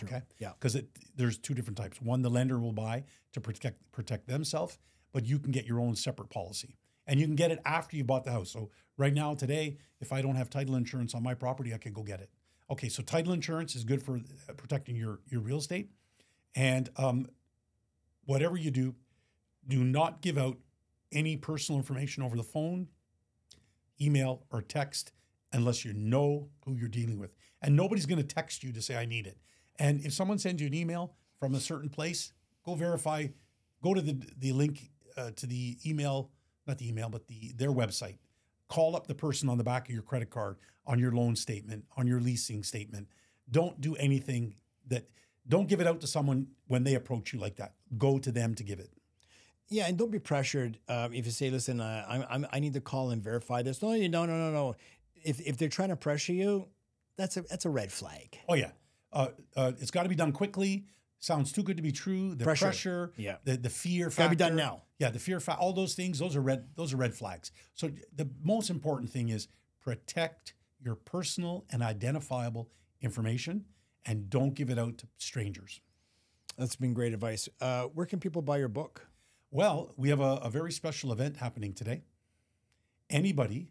[0.04, 0.22] Okay.
[0.40, 0.54] Yeah.
[0.60, 0.78] Because
[1.16, 2.02] there's two different types.
[2.02, 4.78] One the lender will buy to protect protect themselves,
[5.12, 6.78] but you can get your own separate policy.
[7.08, 8.52] And you can get it after you bought the house.
[8.52, 11.94] So right now, today, if I don't have title insurance on my property, I can
[11.94, 12.30] go get it.
[12.70, 15.92] Okay, so title insurance is good for uh, protecting your your real estate.
[16.56, 17.28] And um,
[18.28, 18.94] whatever you do,
[19.68, 20.58] do not give out
[21.12, 22.88] any personal information over the phone,
[24.00, 25.12] email, or text
[25.54, 27.34] unless you know who you're dealing with.
[27.62, 29.38] And nobody's going to text you to say, I need it.
[29.80, 32.34] And if someone sends you an email from a certain place,
[32.66, 33.28] go verify,
[33.82, 36.32] go to the, the link uh, to the email,
[36.68, 38.18] not the email, but the their website.
[38.68, 41.86] Call up the person on the back of your credit card, on your loan statement,
[41.96, 43.08] on your leasing statement.
[43.50, 44.56] Don't do anything
[44.88, 45.08] that,
[45.48, 47.74] don't give it out to someone when they approach you like that.
[47.98, 48.90] Go to them to give it.
[49.70, 52.74] Yeah, and don't be pressured um, if you say, "Listen, uh, I'm, I'm, I need
[52.74, 54.76] to call and verify this." No, no, no, no, no.
[55.24, 56.68] If if they're trying to pressure you,
[57.18, 58.40] that's a that's a red flag.
[58.48, 58.72] Oh yeah,
[59.12, 60.86] uh, uh, it's got to be done quickly.
[61.20, 62.36] Sounds too good to be true.
[62.36, 62.66] The Pressure.
[62.66, 63.38] pressure, Yeah.
[63.44, 64.84] the the fear Gotta be done now.
[65.00, 65.60] Yeah, the fear factor.
[65.62, 66.20] All those things.
[66.20, 66.68] Those are red.
[66.76, 67.52] Those are red flags.
[67.74, 69.48] So the most important thing is
[69.82, 72.70] protect your personal and identifiable
[73.02, 73.66] information,
[74.08, 75.82] and don't give it out to strangers.
[76.58, 77.48] That's been great advice.
[77.62, 79.08] Uh, where can people buy your book?
[79.52, 82.02] Well, we have a, a very special event happening today.
[83.10, 83.70] Anybody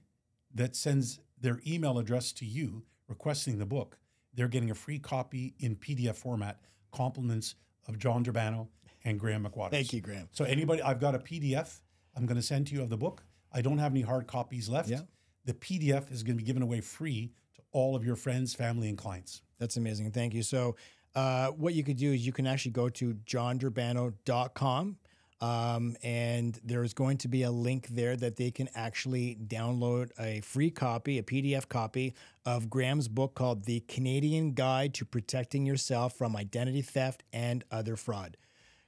[0.54, 3.98] that sends their email address to you requesting the book,
[4.34, 6.60] they're getting a free copy in PDF format,
[6.92, 7.56] compliments
[7.88, 8.68] of John Durbano
[9.04, 9.70] and Graham McWaters.
[9.72, 10.28] Thank you, Graham.
[10.32, 11.80] So anybody, I've got a PDF
[12.16, 13.22] I'm going to send to you of the book.
[13.52, 14.88] I don't have any hard copies left.
[14.88, 15.02] Yeah.
[15.44, 17.32] The PDF is going to be given away free
[17.72, 19.42] all of your friends, family, and clients.
[19.58, 20.10] That's amazing.
[20.12, 20.42] Thank you.
[20.42, 20.76] So,
[21.14, 24.98] uh, what you could do is you can actually go to johndurbano.com.
[25.40, 30.40] Um, and there's going to be a link there that they can actually download a
[30.40, 32.14] free copy, a PDF copy
[32.46, 37.96] of Graham's book called The Canadian Guide to Protecting Yourself from Identity Theft and Other
[37.96, 38.38] Fraud.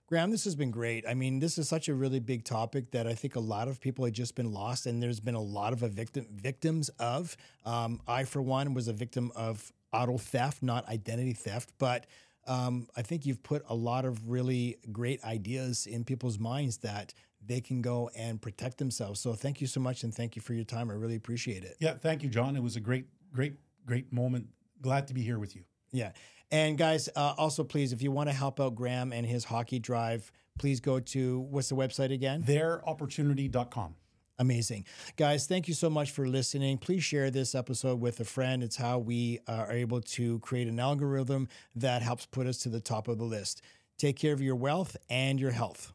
[0.08, 1.04] Graham, this has been great.
[1.06, 3.78] I mean, this is such a really big topic that I think a lot of
[3.78, 7.36] people have just been lost, and there's been a lot of a victim victims of.
[7.66, 12.06] Um, I, for one, was a victim of auto theft, not identity theft, but
[12.46, 17.12] um, I think you've put a lot of really great ideas in people's minds that
[17.44, 19.20] they can go and protect themselves.
[19.20, 20.90] So, thank you so much, and thank you for your time.
[20.90, 21.76] I really appreciate it.
[21.80, 22.56] Yeah, thank you, John.
[22.56, 23.04] It was a great,
[23.34, 24.46] great, great moment.
[24.80, 25.64] Glad to be here with you.
[25.92, 26.12] Yeah.
[26.50, 29.78] And guys, uh, also please, if you want to help out Graham and his hockey
[29.78, 32.42] drive, please go to what's the website again?
[32.42, 33.94] Theiropportunity.com.
[34.40, 34.84] Amazing.
[35.16, 36.78] Guys, thank you so much for listening.
[36.78, 38.62] Please share this episode with a friend.
[38.62, 42.68] It's how we uh, are able to create an algorithm that helps put us to
[42.68, 43.62] the top of the list.
[43.98, 45.92] Take care of your wealth and your health.